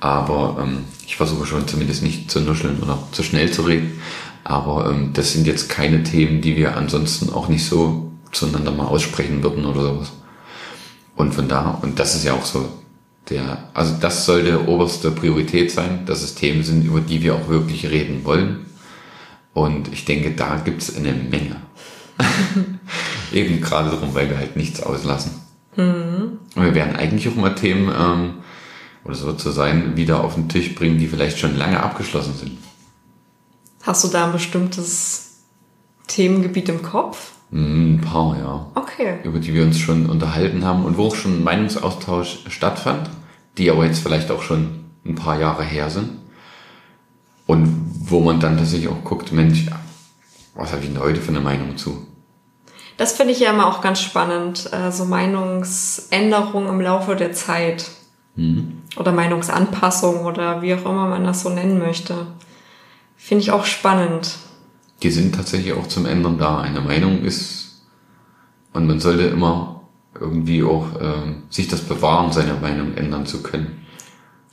[0.00, 4.00] Aber ähm, ich versuche schon zumindest nicht zu nuscheln oder zu schnell zu reden.
[4.44, 8.86] Aber ähm, das sind jetzt keine Themen, die wir ansonsten auch nicht so zueinander mal
[8.86, 10.12] aussprechen würden oder sowas.
[11.16, 12.68] Und von da, und das ist ja auch so
[13.30, 17.48] der, also das sollte oberste Priorität sein, dass es Themen sind, über die wir auch
[17.48, 18.66] wirklich reden wollen.
[19.54, 21.56] Und ich denke, da gibt es eine Menge.
[23.32, 25.32] Eben gerade darum, weil wir halt nichts auslassen.
[25.76, 26.38] Mhm.
[26.54, 28.34] Und wir werden eigentlich auch mal Themen, ähm,
[29.04, 32.58] oder so zu sein, wieder auf den Tisch bringen, die vielleicht schon lange abgeschlossen sind.
[33.84, 35.42] Hast du da ein bestimmtes
[36.06, 37.32] Themengebiet im Kopf?
[37.52, 38.66] Ein paar, ja.
[38.74, 39.18] Okay.
[39.22, 43.10] Über die wir uns schon unterhalten haben und wo auch schon Meinungsaustausch stattfand,
[43.58, 46.10] die aber jetzt vielleicht auch schon ein paar Jahre her sind.
[47.46, 49.66] Und wo man dann tatsächlich auch guckt, Mensch,
[50.54, 52.06] was habe ich denn heute für eine Meinung zu?
[52.96, 57.90] Das finde ich ja immer auch ganz spannend, so Meinungsänderungen im Laufe der Zeit.
[58.36, 58.82] Mhm.
[58.96, 62.26] Oder Meinungsanpassung oder wie auch immer man das so nennen möchte.
[63.24, 64.36] Finde ich auch spannend.
[65.02, 66.60] Die sind tatsächlich auch zum Ändern da.
[66.60, 67.80] Eine Meinung ist,
[68.74, 69.80] und man sollte immer
[70.20, 73.86] irgendwie auch äh, sich das bewahren, seine Meinung ändern zu können.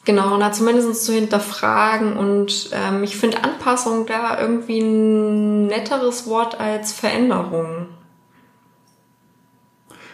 [0.06, 6.58] Genau, na zumindest zu hinterfragen und ähm, ich finde Anpassung da irgendwie ein netteres Wort
[6.58, 7.88] als Veränderung.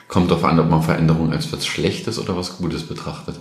[0.07, 3.35] Kommt darauf an, ob man Veränderung als was Schlechtes oder was Gutes betrachtet.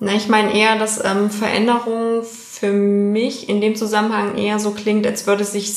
[0.00, 5.06] Na, ich meine eher, dass ähm, Veränderung für mich in dem Zusammenhang eher so klingt,
[5.06, 5.72] als würde es sich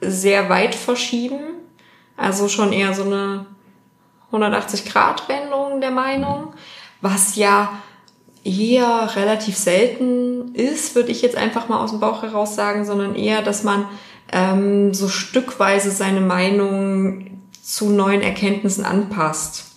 [0.00, 1.40] sehr weit verschieben.
[2.16, 3.46] Also schon eher so eine
[4.32, 6.54] 180-Grad-Wendung der Meinung,
[7.00, 7.72] was ja
[8.44, 13.14] eher relativ selten ist, würde ich jetzt einfach mal aus dem Bauch heraus sagen, sondern
[13.14, 13.86] eher, dass man
[14.32, 19.73] ähm, so stückweise seine Meinung zu neuen Erkenntnissen anpasst.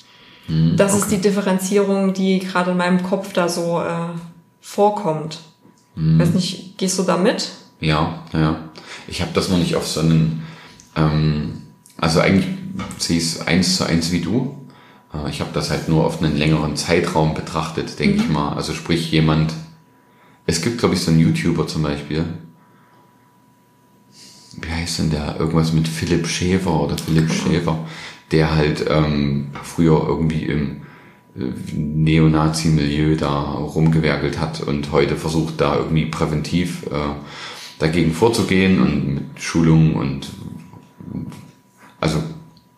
[0.47, 1.01] Mhm, das okay.
[1.01, 4.09] ist die Differenzierung, die gerade in meinem Kopf da so äh,
[4.61, 5.39] vorkommt.
[5.95, 6.19] Mhm.
[6.19, 7.51] Weiß nicht, gehst du da mit?
[7.79, 8.59] Ja, ja.
[9.07, 10.43] Ich habe das noch nicht auf so einen,
[10.95, 11.61] ähm,
[11.97, 12.47] also eigentlich
[12.97, 14.57] sehe ich es eins zu eins wie du.
[15.13, 18.23] Äh, ich habe das halt nur auf einen längeren Zeitraum betrachtet, denke mhm.
[18.23, 18.53] ich mal.
[18.53, 19.53] Also sprich jemand,
[20.45, 22.25] es gibt glaube ich so einen YouTuber zum Beispiel,
[24.59, 25.37] wie heißt denn der?
[25.39, 27.31] Irgendwas mit Philipp Schäfer oder Philipp.
[27.31, 27.85] Schäfer,
[28.31, 30.81] der halt ähm, früher irgendwie im
[31.37, 37.15] äh, Neonazi-Milieu da rumgewerkelt hat und heute versucht da irgendwie präventiv äh,
[37.79, 40.29] dagegen vorzugehen und mit Schulungen und
[41.99, 42.21] also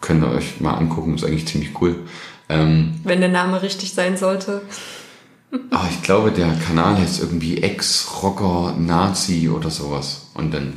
[0.02, 1.95] könnt ihr euch mal angucken, ist eigentlich ziemlich cool.
[2.47, 4.62] Ähm, Wenn der Name richtig sein sollte.
[5.72, 10.30] Ah, ich glaube, der Kanal heißt irgendwie Ex-Rocker Nazi oder sowas.
[10.36, 10.74] Und dann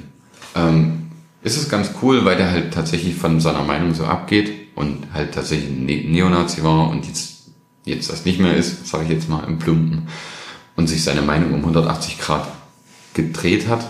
[0.55, 1.11] ähm,
[1.43, 5.35] ist es ganz cool, weil der halt tatsächlich von seiner Meinung so abgeht und halt
[5.35, 7.51] tatsächlich ein ne Neonazi war und jetzt,
[7.85, 10.09] jetzt das nicht mehr ist, sage ich jetzt mal im Plumpen,
[10.77, 12.49] und sich seine Meinung um 180 Grad
[13.15, 13.87] gedreht hat.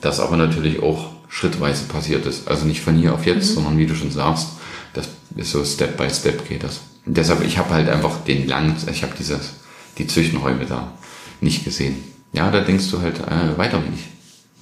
[0.00, 2.48] Das aber natürlich auch schrittweise passiert ist.
[2.48, 3.54] Also nicht von hier auf jetzt, mhm.
[3.54, 4.48] sondern wie du schon sagst,
[4.94, 6.80] das ist so Step by Step geht das.
[7.04, 9.54] Und deshalb, ich habe halt einfach den langen, ich habe dieses,
[9.98, 10.92] die Zwischenräume da
[11.40, 11.96] nicht gesehen.
[12.32, 14.04] Ja, da denkst du halt äh, weiter wie ich.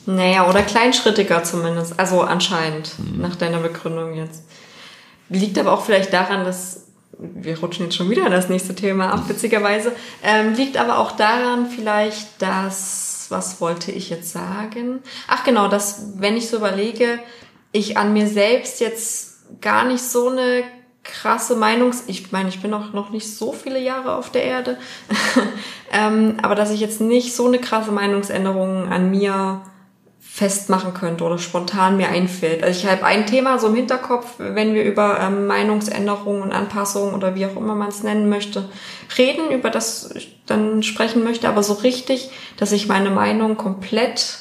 [0.06, 1.98] Naja, oder kleinschrittiger zumindest.
[1.98, 3.20] Also anscheinend, mhm.
[3.20, 4.44] nach deiner Begründung jetzt.
[5.28, 6.86] Liegt aber auch vielleicht daran, dass
[7.18, 9.92] wir rutschen jetzt schon wieder in das nächste Thema ab, witzigerweise.
[10.22, 15.00] Ähm, liegt aber auch daran vielleicht, dass, was wollte ich jetzt sagen?
[15.28, 17.18] Ach genau, dass, wenn ich so überlege,
[17.72, 20.64] ich an mir selbst jetzt gar nicht so eine
[21.02, 22.04] krasse Meinungs...
[22.06, 24.76] Ich meine, ich bin auch noch nicht so viele Jahre auf der Erde.
[25.92, 29.62] ähm, aber dass ich jetzt nicht so eine krasse Meinungsänderung an mir
[30.36, 32.62] festmachen könnte oder spontan mir einfällt.
[32.62, 37.14] Also ich habe ein Thema so im Hinterkopf, wenn wir über ähm, Meinungsänderungen und Anpassungen
[37.14, 38.68] oder wie auch immer man es nennen möchte,
[39.16, 42.28] reden, über das ich dann sprechen möchte, aber so richtig,
[42.58, 44.40] dass sich meine Meinung komplett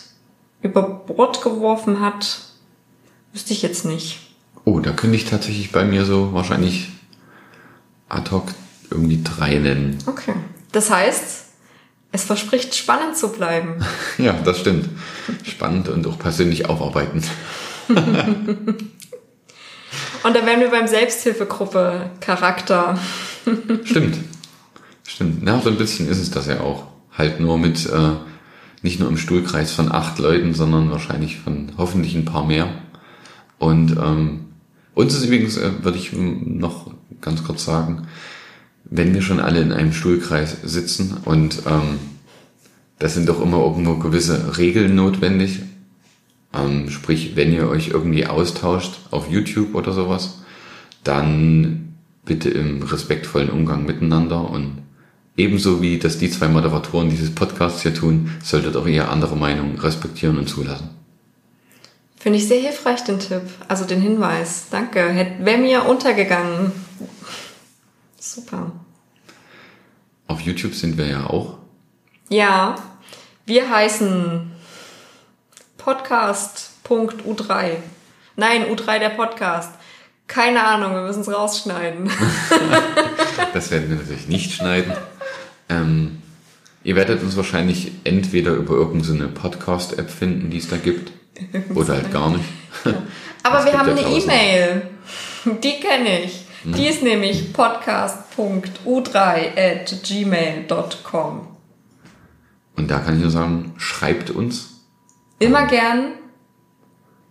[0.62, 2.39] über Bord geworfen hat,
[3.32, 4.20] wüsste ich jetzt nicht.
[4.66, 6.89] Oh, da könnte ich tatsächlich bei mir so wahrscheinlich
[8.10, 8.50] ad hoc
[8.91, 9.98] irgendwie drei nennen.
[10.08, 10.34] Okay.
[10.74, 11.45] Das heißt,
[12.16, 13.76] Es verspricht spannend zu bleiben.
[14.18, 14.88] Ja, das stimmt.
[15.43, 17.26] Spannend und auch persönlich aufarbeitend.
[20.24, 22.97] Und da wären wir beim Selbsthilfegruppe Charakter.
[23.84, 24.18] Stimmt.
[25.05, 25.43] Stimmt.
[25.43, 26.88] Na, so ein bisschen ist es das ja auch.
[27.16, 28.11] Halt nur mit, äh,
[28.82, 32.70] nicht nur im Stuhlkreis von acht Leuten, sondern wahrscheinlich von hoffentlich ein paar mehr.
[33.59, 34.45] Und ähm,
[34.95, 36.91] uns ist übrigens, äh, würde ich noch
[37.22, 38.07] ganz kurz sagen,
[38.86, 42.00] wenn wir schon alle in einem Stuhlkreis sitzen und ähm,
[43.00, 45.60] das sind doch immer irgendwo gewisse Regeln notwendig.
[46.54, 50.40] Ähm, sprich, wenn ihr euch irgendwie austauscht auf YouTube oder sowas,
[51.04, 54.78] dann bitte im respektvollen Umgang miteinander und
[55.38, 59.78] ebenso wie das die zwei Moderatoren dieses Podcasts hier tun, solltet auch ihr andere Meinungen
[59.78, 60.90] respektieren und zulassen.
[62.18, 63.44] Finde ich sehr hilfreich, den Tipp.
[63.68, 64.66] Also den Hinweis.
[64.72, 65.28] Danke.
[65.42, 66.72] Wäre mir untergegangen.
[68.26, 68.71] Super.
[70.26, 71.59] Auf YouTube sind wir ja auch.
[72.30, 72.76] Ja.
[73.45, 74.51] Wir heißen
[75.78, 77.76] Podcast.u3.
[78.36, 79.69] Nein, U3 der Podcast.
[80.26, 82.09] Keine Ahnung, wir müssen es rausschneiden.
[83.53, 84.93] das werden wir natürlich nicht schneiden.
[85.69, 86.23] Ähm,
[86.84, 91.11] ihr werdet uns wahrscheinlich entweder über irgendeine Podcast-App finden, die es da gibt,
[91.76, 92.45] oder halt gar nicht.
[93.43, 94.82] Aber das wir haben eine E-Mail.
[95.45, 96.45] Die kenne ich.
[96.66, 101.47] Die ist nämlich podcast.u3 at gmail.com.
[102.76, 104.82] Und da kann ich nur sagen, schreibt uns.
[105.38, 106.13] Immer gern.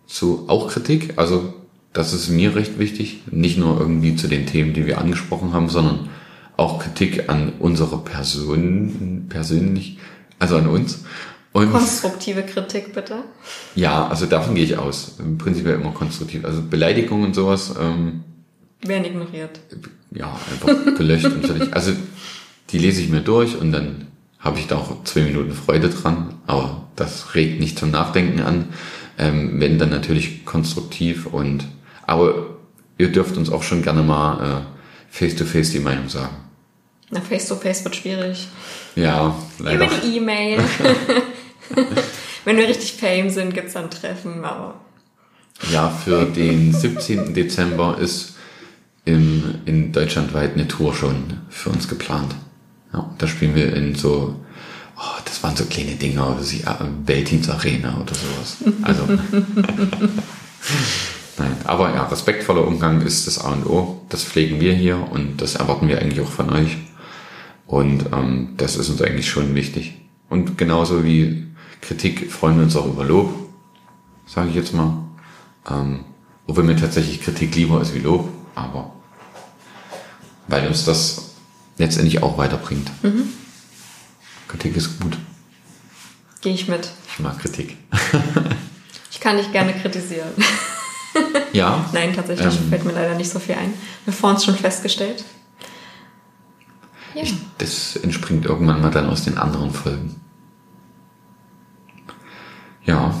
[0.07, 1.17] Zu auch Kritik.
[1.17, 1.53] Also,
[1.91, 3.23] das ist mir recht wichtig.
[3.29, 6.09] Nicht nur irgendwie zu den Themen, die wir angesprochen haben, sondern
[6.55, 9.97] auch Kritik an unsere Person, persönlich,
[10.39, 11.03] also an uns.
[11.51, 13.23] Und Konstruktive Kritik, bitte.
[13.75, 15.17] Ja, also davon gehe ich aus.
[15.19, 16.45] Im Prinzip immer konstruktiv.
[16.45, 17.73] Also Beleidigungen und sowas.
[17.79, 18.23] Ähm,
[18.87, 19.59] Werden ignoriert.
[20.11, 21.73] Ja, einfach gelöscht und fertig.
[21.73, 21.93] Also
[22.69, 24.07] die lese ich mir durch und dann
[24.39, 26.35] habe ich da auch zwei Minuten Freude dran.
[26.45, 28.69] Aber das regt nicht zum Nachdenken an.
[29.17, 31.65] Ähm, wenn dann natürlich konstruktiv und
[32.05, 32.57] aber
[32.97, 34.61] ihr dürft uns auch schon gerne mal äh,
[35.09, 36.35] face to face die Meinung sagen.
[37.11, 38.47] Na, face to face wird schwierig.
[38.95, 39.85] Ja, leider.
[39.85, 40.59] Über die E-Mail.
[42.45, 44.75] Wenn wir richtig fame sind, gibt's dann Treffen, aber.
[45.71, 47.33] Ja, für den 17.
[47.33, 48.35] Dezember ist
[49.05, 52.35] im, in deutschlandweit eine Tour schon für uns geplant.
[52.91, 54.35] Ja, da spielen wir in so,
[54.97, 56.63] oh, das waren so kleine Dinger, wie
[57.05, 58.57] Weltins Arena oder sowas.
[58.81, 59.03] Also.
[61.37, 64.01] Nein, aber ja, respektvoller Umgang ist das A und O.
[64.09, 66.77] Das pflegen wir hier und das erwarten wir eigentlich auch von euch.
[67.67, 69.99] Und ähm, das ist uns eigentlich schon wichtig.
[70.29, 71.47] Und genauso wie
[71.81, 73.33] Kritik freuen wir uns auch über Lob,
[74.25, 74.97] sage ich jetzt mal.
[75.69, 76.05] Ähm,
[76.47, 78.91] obwohl mir tatsächlich Kritik lieber ist wie Lob, aber
[80.47, 81.31] weil uns das
[81.77, 82.89] letztendlich auch weiterbringt.
[83.03, 83.29] Mhm.
[84.47, 85.17] Kritik ist gut.
[86.41, 86.89] Gehe ich mit.
[87.11, 87.77] Ich mag Kritik.
[89.11, 90.29] ich kann dich gerne kritisieren.
[91.53, 91.89] ja.
[91.93, 93.73] Nein, tatsächlich ähm, fällt mir leider nicht so viel ein.
[94.05, 95.25] Wir haben vorhin schon festgestellt.
[97.15, 97.23] Ja.
[97.23, 100.21] Ich, das entspringt irgendwann mal dann aus den anderen Folgen.
[102.83, 103.15] Ja.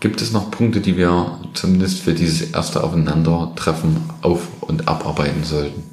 [0.00, 5.84] Gibt es noch Punkte, die wir zumindest für dieses erste Aufeinandertreffen auf- und abarbeiten sollten?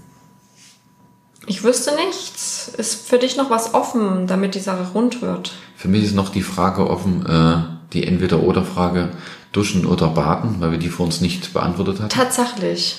[1.46, 2.70] Ich wüsste nichts.
[2.70, 5.54] Ist für dich noch was offen, damit die Sache rund wird?
[5.76, 7.58] Für mich ist noch die Frage offen, äh,
[7.94, 9.10] die Entweder-Oder-Frage,
[9.52, 12.10] duschen oder baden, weil wir die vor uns nicht beantwortet haben.
[12.10, 12.98] Tatsächlich.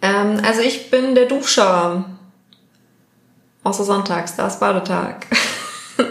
[0.00, 2.04] Ähm, also ich bin der Duscher.
[3.62, 5.26] Außer sonntags, da ist Badetag.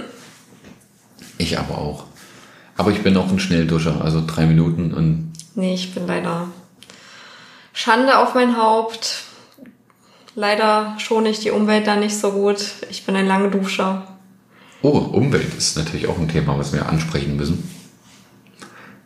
[1.37, 2.03] ich aber auch.
[2.77, 5.33] Aber ich bin auch ein Schnellduscher, also drei Minuten und.
[5.55, 6.47] Nee, ich bin leider
[7.73, 9.23] Schande auf mein Haupt.
[10.35, 12.57] Leider schone ich die Umwelt da nicht so gut.
[12.89, 14.05] Ich bin ein lange Duscher.
[14.81, 17.69] Oh, Umwelt ist natürlich auch ein Thema, was wir ansprechen müssen.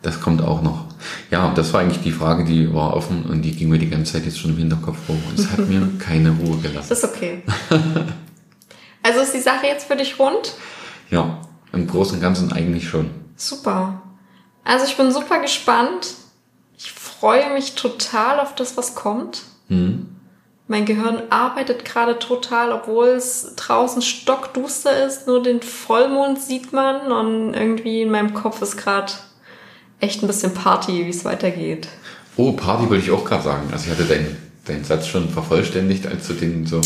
[0.01, 0.86] Das kommt auch noch.
[1.30, 4.13] Ja, das war eigentlich die Frage, die war offen und die ging mir die ganze
[4.13, 6.88] Zeit jetzt schon im Hinterkopf rum und es hat mir keine Ruhe gelassen.
[6.89, 7.43] Das ist okay.
[9.03, 10.53] Also ist die Sache jetzt für dich rund?
[11.09, 11.41] Ja,
[11.72, 13.09] im Großen und Ganzen eigentlich schon.
[13.39, 14.01] Super.
[14.65, 16.13] Also ich bin super gespannt.
[16.77, 19.43] Ich freue mich total auf das, was kommt.
[19.69, 20.15] Mhm.
[20.67, 25.25] Mein Gehirn arbeitet gerade total, obwohl es draußen stockduster ist.
[25.25, 29.11] Nur den Vollmond sieht man und irgendwie in meinem Kopf ist gerade
[29.99, 31.87] echt ein bisschen Party, wie es weitergeht.
[32.35, 33.69] Oh, Party wollte ich auch gerade sagen.
[33.71, 36.81] Also ich hatte deinen, deinen Satz schon vervollständigt, als du den so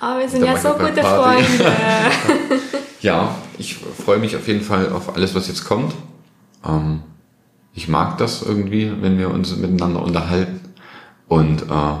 [0.00, 1.42] Oh, wir sind ja so gute Party.
[1.42, 1.72] Freunde.
[3.00, 5.94] ja, ich freue mich auf jeden Fall auf alles, was jetzt kommt.
[6.64, 7.00] Ähm,
[7.74, 10.60] ich mag das irgendwie, wenn wir uns miteinander unterhalten.
[11.28, 11.96] Und äh,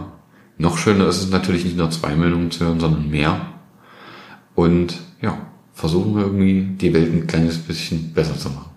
[0.58, 3.40] noch schöner ist es natürlich nicht nur zwei Meldungen zu hören, sondern mehr.
[4.54, 5.38] Und ja,
[5.74, 8.70] versuchen wir irgendwie die Welt ein kleines bisschen besser zu machen.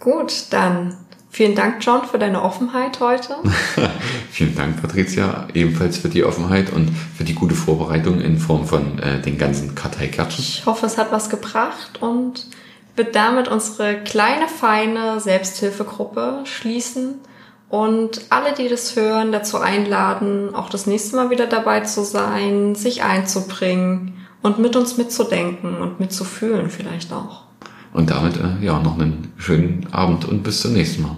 [0.00, 0.96] Gut, dann
[1.30, 3.36] vielen Dank, John, für deine Offenheit heute.
[4.30, 8.98] vielen Dank, Patricia, ebenfalls für die Offenheit und für die gute Vorbereitung in Form von
[8.98, 10.44] äh, den ganzen Karteikärtchen.
[10.44, 12.46] Ich hoffe, es hat was gebracht und
[12.96, 17.14] wird damit unsere kleine, feine Selbsthilfegruppe schließen
[17.68, 22.74] und alle, die das hören, dazu einladen, auch das nächste Mal wieder dabei zu sein,
[22.74, 27.47] sich einzubringen und mit uns mitzudenken und mitzufühlen vielleicht auch.
[27.98, 31.16] Und damit äh, ja noch einen schönen Abend und bis zum nächsten Mal.